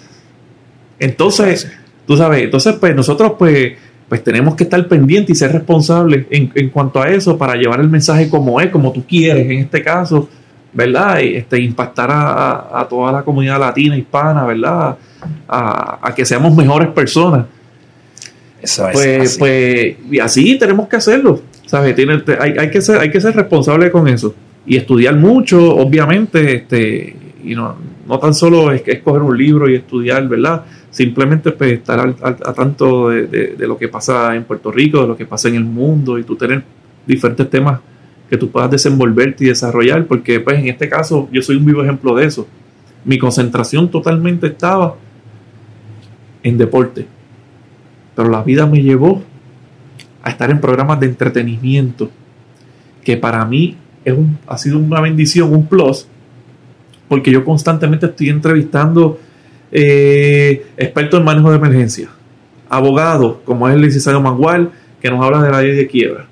[0.99, 1.71] Entonces,
[2.05, 3.73] tú sabes, entonces pues nosotros pues,
[4.09, 7.89] pues tenemos que estar pendientes y ser responsables en, cuanto a eso para llevar el
[7.89, 10.29] mensaje como es, como tú quieres en este caso,
[10.73, 11.19] ¿verdad?
[11.19, 14.97] Y este, impactar a, toda la comunidad latina, hispana, ¿verdad?
[15.47, 17.45] A, que seamos mejores personas.
[18.61, 21.41] Eso es pues, pues, y así tenemos que hacerlo.
[21.67, 21.95] ¿Sabes?
[21.95, 24.33] Tiene, hay, que ser, hay que ser responsable con eso.
[24.65, 27.75] Y estudiar mucho, obviamente, este, y no,
[28.07, 30.63] no tan solo es, escoger un libro y estudiar, ¿verdad?
[30.89, 35.17] Simplemente pues, estar al, a tanto de, lo que pasa en Puerto Rico, de lo
[35.17, 36.63] que pasa en el mundo, y tú tener
[37.05, 37.79] diferentes temas
[38.29, 41.83] que tú puedas desenvolverte y desarrollar, porque pues en este caso yo soy un vivo
[41.83, 42.47] ejemplo de eso.
[43.03, 44.95] Mi concentración totalmente estaba
[46.43, 47.05] en deporte,
[48.15, 49.21] pero la vida me llevó
[50.23, 52.09] a estar en programas de entretenimiento,
[53.03, 56.07] que para mí es un, ha sido una bendición, un plus,
[57.07, 59.19] porque yo constantemente estoy entrevistando
[59.71, 62.09] eh, expertos en manejo de emergencia,
[62.69, 66.25] abogados, como es el licenciado Mangual, que nos habla de la ley de quiebra.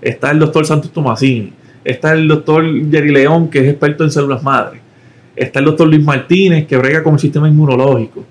[0.00, 1.52] Está el doctor Santos Tomasini,
[1.84, 4.80] está el doctor Jerry León, que es experto en células madres,
[5.34, 8.24] está el doctor Luis Martínez, que brega con el sistema inmunológico,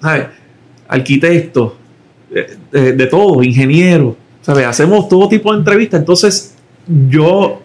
[0.00, 0.26] ¿sabes?
[0.88, 1.72] arquitectos,
[2.30, 4.14] de, de todo, ingenieros,
[4.46, 6.00] Hacemos todo tipo de entrevistas.
[6.00, 6.54] Entonces,
[7.08, 7.62] yo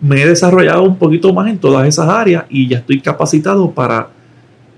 [0.00, 4.08] me he desarrollado un poquito más en todas esas áreas y ya estoy capacitado para,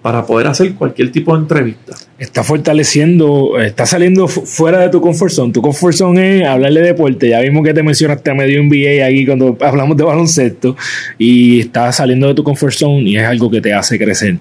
[0.03, 1.95] para poder hacer cualquier tipo de entrevista.
[2.19, 5.53] Está fortaleciendo, está saliendo fuera de tu comfort zone.
[5.53, 7.29] Tu comfort zone es hablarle de deporte.
[7.29, 10.77] Ya vimos que te mencionaste a medio NBA ahí cuando hablamos de baloncesto
[11.19, 14.39] y está saliendo de tu comfort zone y es algo que te hace crecer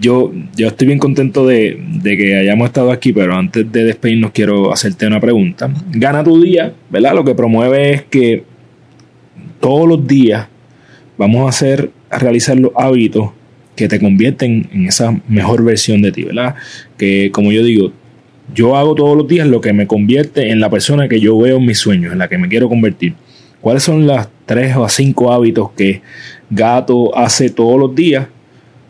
[0.00, 4.72] yo, yo estoy bien contento de, que hayamos estado aquí, pero antes de despedirnos quiero
[4.72, 5.72] hacerte una pregunta.
[5.92, 7.14] Gana tu día, ¿verdad?
[7.14, 8.42] Lo que promueve es que
[9.60, 10.48] todos los días
[11.16, 13.30] vamos a hacer, a realizar los hábitos
[13.76, 16.56] que te convierten en esa mejor versión de ti, ¿verdad?
[16.96, 17.92] Que como yo digo,
[18.52, 21.58] yo hago todos los días lo que me convierte en la persona que yo veo
[21.58, 23.14] en mis sueños, en la que me quiero convertir.
[23.60, 26.02] ¿Cuáles son las tres o cinco hábitos que
[26.50, 28.26] Gato hace todos los días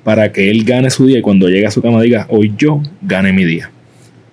[0.08, 2.80] para que él gane su día y cuando llegue a su cama diga, hoy yo
[3.02, 3.70] gané mi día?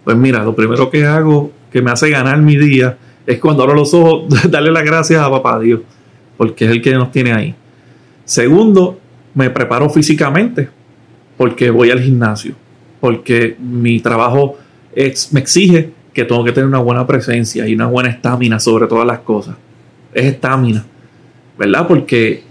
[0.06, 2.98] Pues mira, lo primero que hago, que me hace ganar mi día
[3.28, 5.82] es cuando abro los ojos, darle las gracias a papá Dios,
[6.38, 7.54] porque es el que nos tiene ahí.
[8.24, 9.02] Segundo,
[9.34, 10.70] me preparo físicamente,
[11.36, 12.56] porque voy al gimnasio,
[13.02, 14.58] porque mi trabajo
[14.96, 19.06] me exige que tengo que tener una buena presencia y una buena estamina sobre todas
[19.06, 19.58] las cosas.
[20.14, 20.86] Es estamina,
[21.58, 21.86] ¿verdad?
[21.86, 22.45] Porque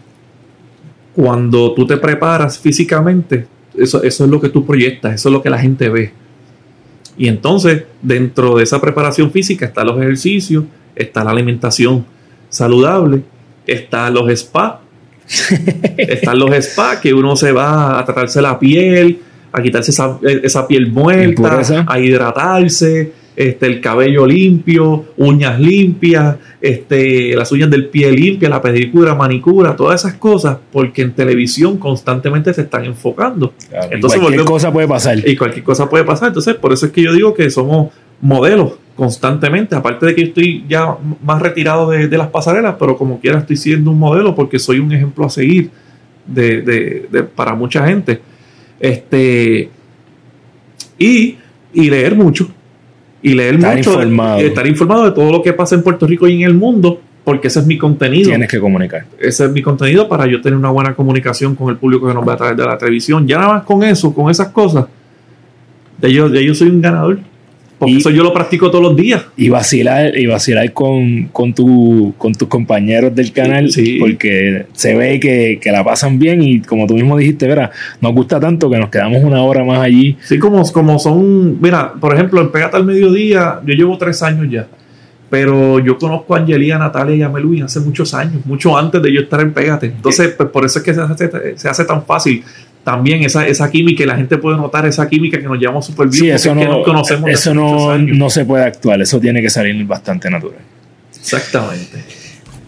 [1.15, 3.47] cuando tú te preparas físicamente,
[3.77, 6.13] eso, eso es lo que tú proyectas, eso es lo que la gente ve.
[7.17, 10.65] Y entonces, dentro de esa preparación física están los ejercicios,
[10.97, 12.05] está la alimentación
[12.49, 13.23] saludable,
[13.67, 14.75] están los spas,
[15.97, 19.21] están los spas que uno se va a tratarse la piel,
[19.53, 27.35] a quitarse esa, esa piel muerta, a hidratarse, este, el cabello limpio, uñas limpias, este,
[27.35, 32.55] las uñas del pie limpias, la pedicura, manicura, todas esas cosas, porque en televisión constantemente
[32.55, 33.53] se están enfocando.
[33.91, 35.19] Entonces, cualquier cosa puede pasar.
[35.27, 36.29] Y cualquier cosa puede pasar.
[36.29, 40.65] Entonces, por eso es que yo digo que somos modelos constantemente, aparte de que estoy
[40.69, 44.79] ya más retirado de, las pasarelas, pero como quiera estoy siendo un modelo porque soy
[44.79, 45.71] un ejemplo a seguir
[46.27, 48.21] de, para mucha gente.
[48.79, 49.69] Este,
[50.99, 51.37] y,
[51.73, 52.49] leer mucho.
[53.25, 53.93] Y leer estar mucho.
[53.95, 54.39] Informado.
[54.39, 57.49] estar informado de todo lo que pasa en Puerto Rico y en el mundo, porque
[57.49, 58.29] ese es mi contenido.
[58.29, 59.07] Tienes que comunicar.
[59.19, 62.23] Ese es mi contenido para yo tener una buena comunicación con el público que nos
[62.23, 63.27] ve a través de la televisión.
[63.27, 64.85] Ya nada más con eso, con esas cosas,
[65.97, 67.19] de yo, de yo soy un ganador.
[67.79, 69.25] Porque eso yo lo practico todos los días.
[69.37, 73.69] Y vacilar, y vacilar con, con, tu, con tus compañeros del canal,
[73.99, 78.39] porque se ve que, la pasan bien y como tú mismo dijiste, verá, nos gusta
[78.39, 80.17] tanto que nos quedamos una hora más allí.
[80.23, 84.47] Sí, como, como son, mira, por ejemplo, en Pégate al Mediodía, yo llevo tres años
[84.49, 84.69] ya,
[85.29, 87.23] pero yo conozco a Angelina, Natalia y
[87.61, 89.87] a hace muchos años, mucho antes de yo estar en Pégate.
[89.87, 92.45] Entonces, pues por eso es que se hace, se hace tan fácil
[92.85, 96.09] también esa, esa química y la gente puede notar esa química que nos llevamos súper
[96.09, 96.21] bien.
[96.21, 100.31] Sí, eso, no, conocemos eso no, no, se puede actuar, eso tiene que salir bastante
[100.31, 100.61] natural.
[101.19, 102.05] Exactamente.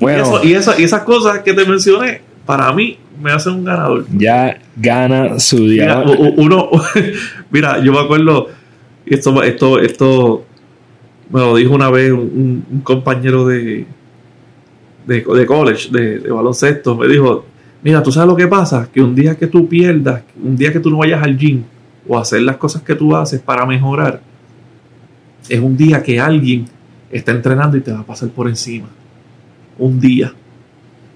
[0.01, 4.07] Bueno, y, eso, y, esas cosas que te mencioné, para mí, me hacen un ganador.
[4.11, 6.03] Ya gana su día.
[6.05, 6.71] Mira, uno,
[7.51, 8.49] mira yo me acuerdo,
[9.05, 10.47] esto, esto, esto
[11.31, 13.85] me lo dijo una vez un, compañero de,
[15.07, 17.45] de, de college, de, de baloncesto, me dijo,
[17.83, 20.81] Mira, tú sabes lo que pasa, que un día que tú pierdas, un día que
[20.81, 21.63] tú no vayas al gym
[22.09, 24.21] o hacer las cosas que tú haces para mejorar,
[25.49, 26.67] es un día que alguien
[27.11, 28.89] está entrenando y te va a pasar por encima.
[29.79, 30.33] Un día.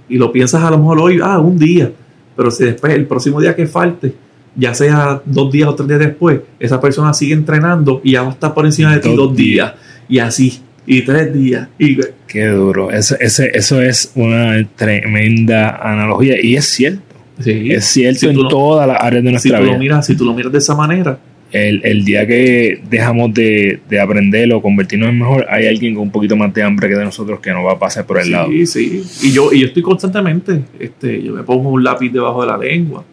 [0.08, 1.92] Y lo piensas a lo mejor hoy, ah, un día.
[2.36, 4.14] Pero si después, el próximo día que falte,
[4.54, 8.28] ya sea dos días o tres días después, esa persona sigue entrenando y ya va
[8.28, 9.74] a estar por encima de ti dos días.
[10.08, 11.68] Y así y tres días.
[11.78, 11.98] Y...
[12.26, 12.90] Qué duro.
[12.90, 17.02] Eso, ese, eso es una tremenda analogía y es cierto.
[17.38, 19.72] Sí, es cierto en todas las áreas de nuestra si vida.
[19.72, 21.18] Lo miras, si tú lo miras de esa manera.
[21.52, 26.04] El, el día que dejamos de, de aprender o convertirnos en mejor, hay alguien con
[26.04, 28.30] un poquito más de hambre que de nosotros que no va a pasar por el
[28.30, 28.48] lado.
[28.50, 29.02] Sí, sí.
[29.22, 32.56] Y yo, y yo estoy constantemente, este, yo me pongo un lápiz debajo de la
[32.56, 33.04] lengua.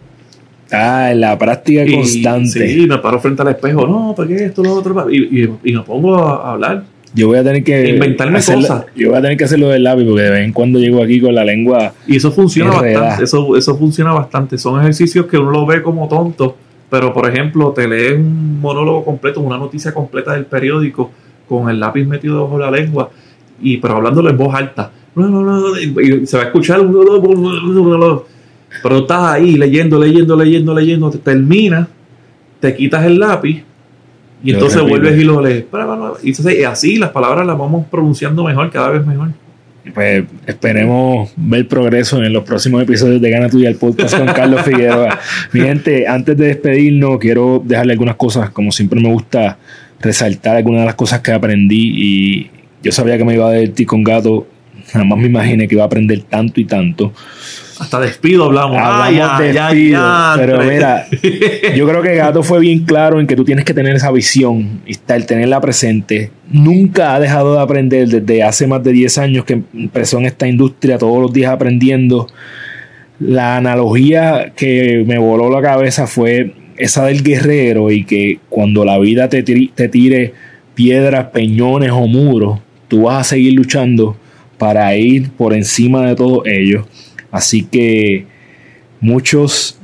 [0.72, 2.68] Ah, la práctica constante.
[2.68, 5.10] Sí, me paro frente al espejo, no, ¿por qué esto, lo otro?
[5.10, 6.84] Y, y, y me pongo a hablar
[7.14, 8.86] yo voy a tener que inventarme cosas.
[8.96, 11.20] Yo voy a tener que hacerlo del lápiz porque de vez en cuando llego aquí
[11.20, 11.94] con la lengua.
[12.06, 13.24] Y eso funciona bastante.
[13.24, 14.58] Eso, eso funciona bastante.
[14.58, 16.56] Son ejercicios que uno lo ve como tonto,
[16.90, 21.12] pero por ejemplo, te lees un monólogo completo, una noticia completa del periódico
[21.48, 23.10] con el lápiz metido bajo la lengua
[23.62, 24.92] y pero hablándolo en voz alta.
[25.16, 26.82] Y se va a escuchar
[28.84, 31.88] pero estás ahí leyendo, leyendo, leyendo, leyendo, te termina,
[32.60, 33.64] te quitas el lápiz
[34.44, 35.66] y entonces vuelves y lo lees.
[36.24, 39.30] Y así las palabras las vamos pronunciando mejor, cada vez mejor.
[39.94, 44.62] Pues esperemos ver progreso en los próximos episodios de Gana Tuya, el podcast con Carlos
[44.62, 45.20] Figueroa.
[45.54, 49.58] Mi gente, antes de despedirnos, quiero dejarle algunas cosas, como siempre me gusta
[50.00, 52.52] resaltar algunas de las cosas que aprendí y
[52.84, 54.48] yo sabía que me iba a divertir con gato,
[54.92, 57.14] jamás me imaginé que iba a aprender tanto y tanto.
[57.80, 58.78] Hasta despido hablamos.
[58.78, 60.02] Hablamos de despido.
[60.36, 61.08] pero mira,
[61.76, 64.82] yo creo que Gato fue bien claro en que tú tienes que tener esa visión
[64.86, 66.32] y estar, tenerla presente.
[66.50, 70.48] Nunca ha dejado de aprender desde hace más de 10 años que empezó en esta
[70.48, 72.28] industria, todos los días aprendiendo.
[73.20, 78.98] La analogía que me voló la cabeza fue esa del guerrero y que cuando la
[79.00, 80.34] vida te, te tire
[80.76, 84.16] piedras, peñones o muros, tú vas a seguir luchando
[84.58, 86.86] para ir por encima de todo ello
[87.32, 88.26] Así que
[89.00, 89.80] muchos,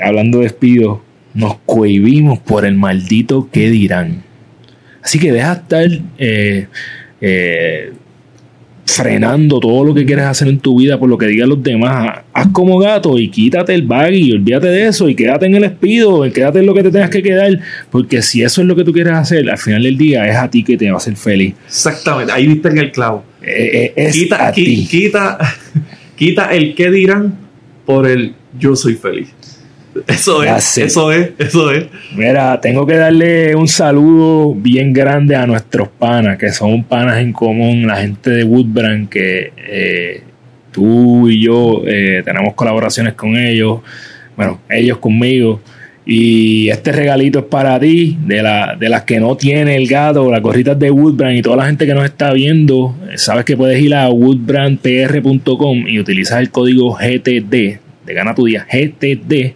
[0.00, 1.02] hablando de despido,
[1.34, 4.22] nos cohibimos por el maldito que dirán.
[5.02, 5.88] Así que deja estar
[6.18, 6.66] eh,
[7.20, 7.92] eh,
[8.84, 12.20] frenando todo lo que quieres hacer en tu vida por lo que digan los demás.
[12.32, 15.64] Haz como gato y quítate el baggy y olvídate de eso y quédate en el
[15.64, 17.58] espido, quédate en lo que te tengas que quedar,
[17.90, 20.50] porque si eso es lo que tú quieres hacer, al final del día es a
[20.50, 21.54] ti que te va a hacer feliz.
[21.66, 23.24] Exactamente, ahí viste en el clavo.
[23.42, 24.86] Eh, eh, es quita, a ti.
[24.88, 25.38] quita,
[26.22, 27.36] quita el qué dirán
[27.84, 29.34] por el yo soy feliz.
[30.06, 31.86] Eso es, eso es, eso es.
[32.14, 37.32] Mira, tengo que darle un saludo bien grande a nuestros panas, que son panas en
[37.32, 40.22] común, la gente de Woodbrand, que eh,
[40.70, 43.80] tú y yo eh, tenemos colaboraciones con ellos,
[44.36, 45.60] bueno, ellos conmigo.
[46.04, 50.30] Y este regalito es para ti, de, la, de las que no tiene el gato,
[50.30, 52.96] las gorritas de Woodbrand y toda la gente que nos está viendo.
[53.08, 57.50] eh, Sabes que puedes ir a woodbrandpr.com y utilizar el código GTD,
[58.04, 59.54] de gana tu día, GTD,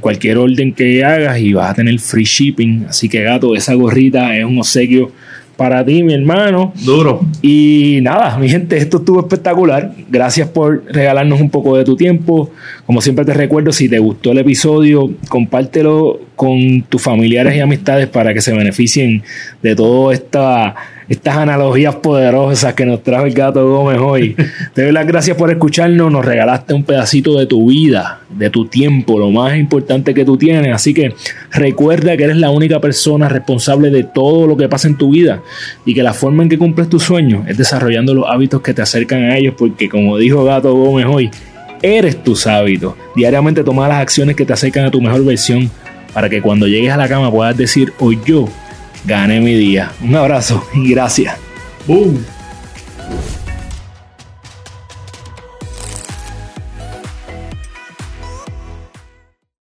[0.00, 2.86] cualquier orden que hagas y vas a tener free shipping.
[2.88, 5.12] Así que gato, esa gorrita es un obsequio
[5.58, 6.72] para ti, mi hermano.
[6.84, 7.20] Duro.
[7.42, 9.92] Y nada, mi gente, esto estuvo espectacular.
[10.08, 12.52] Gracias por regalarnos un poco de tu tiempo.
[12.86, 18.06] Como siempre te recuerdo, si te gustó el episodio, compártelo con tus familiares y amistades
[18.06, 19.24] para que se beneficien
[19.60, 20.76] de todas esta,
[21.08, 24.36] estas analogías poderosas que nos trajo el gato Gómez hoy.
[24.74, 26.12] Te doy las gracias por escucharnos.
[26.12, 30.36] Nos regalaste un pedacito de tu vida, de tu tiempo, lo más importante que tú
[30.36, 30.74] tienes.
[30.74, 31.14] Así que
[31.50, 35.42] recuerda que eres la única persona responsable de todo lo que pasa en tu vida
[35.86, 38.82] y que la forma en que cumples tus sueños es desarrollando los hábitos que te
[38.82, 41.30] acercan a ellos, porque como dijo Gato Gómez hoy,
[41.80, 42.94] eres tus hábitos.
[43.16, 45.70] Diariamente toma las acciones que te acercan a tu mejor versión
[46.12, 48.48] para que cuando llegues a la cama puedas decir, hoy yo
[49.04, 49.92] gané mi día.
[50.00, 51.36] Un abrazo y gracias.
[51.86, 52.37] Boom.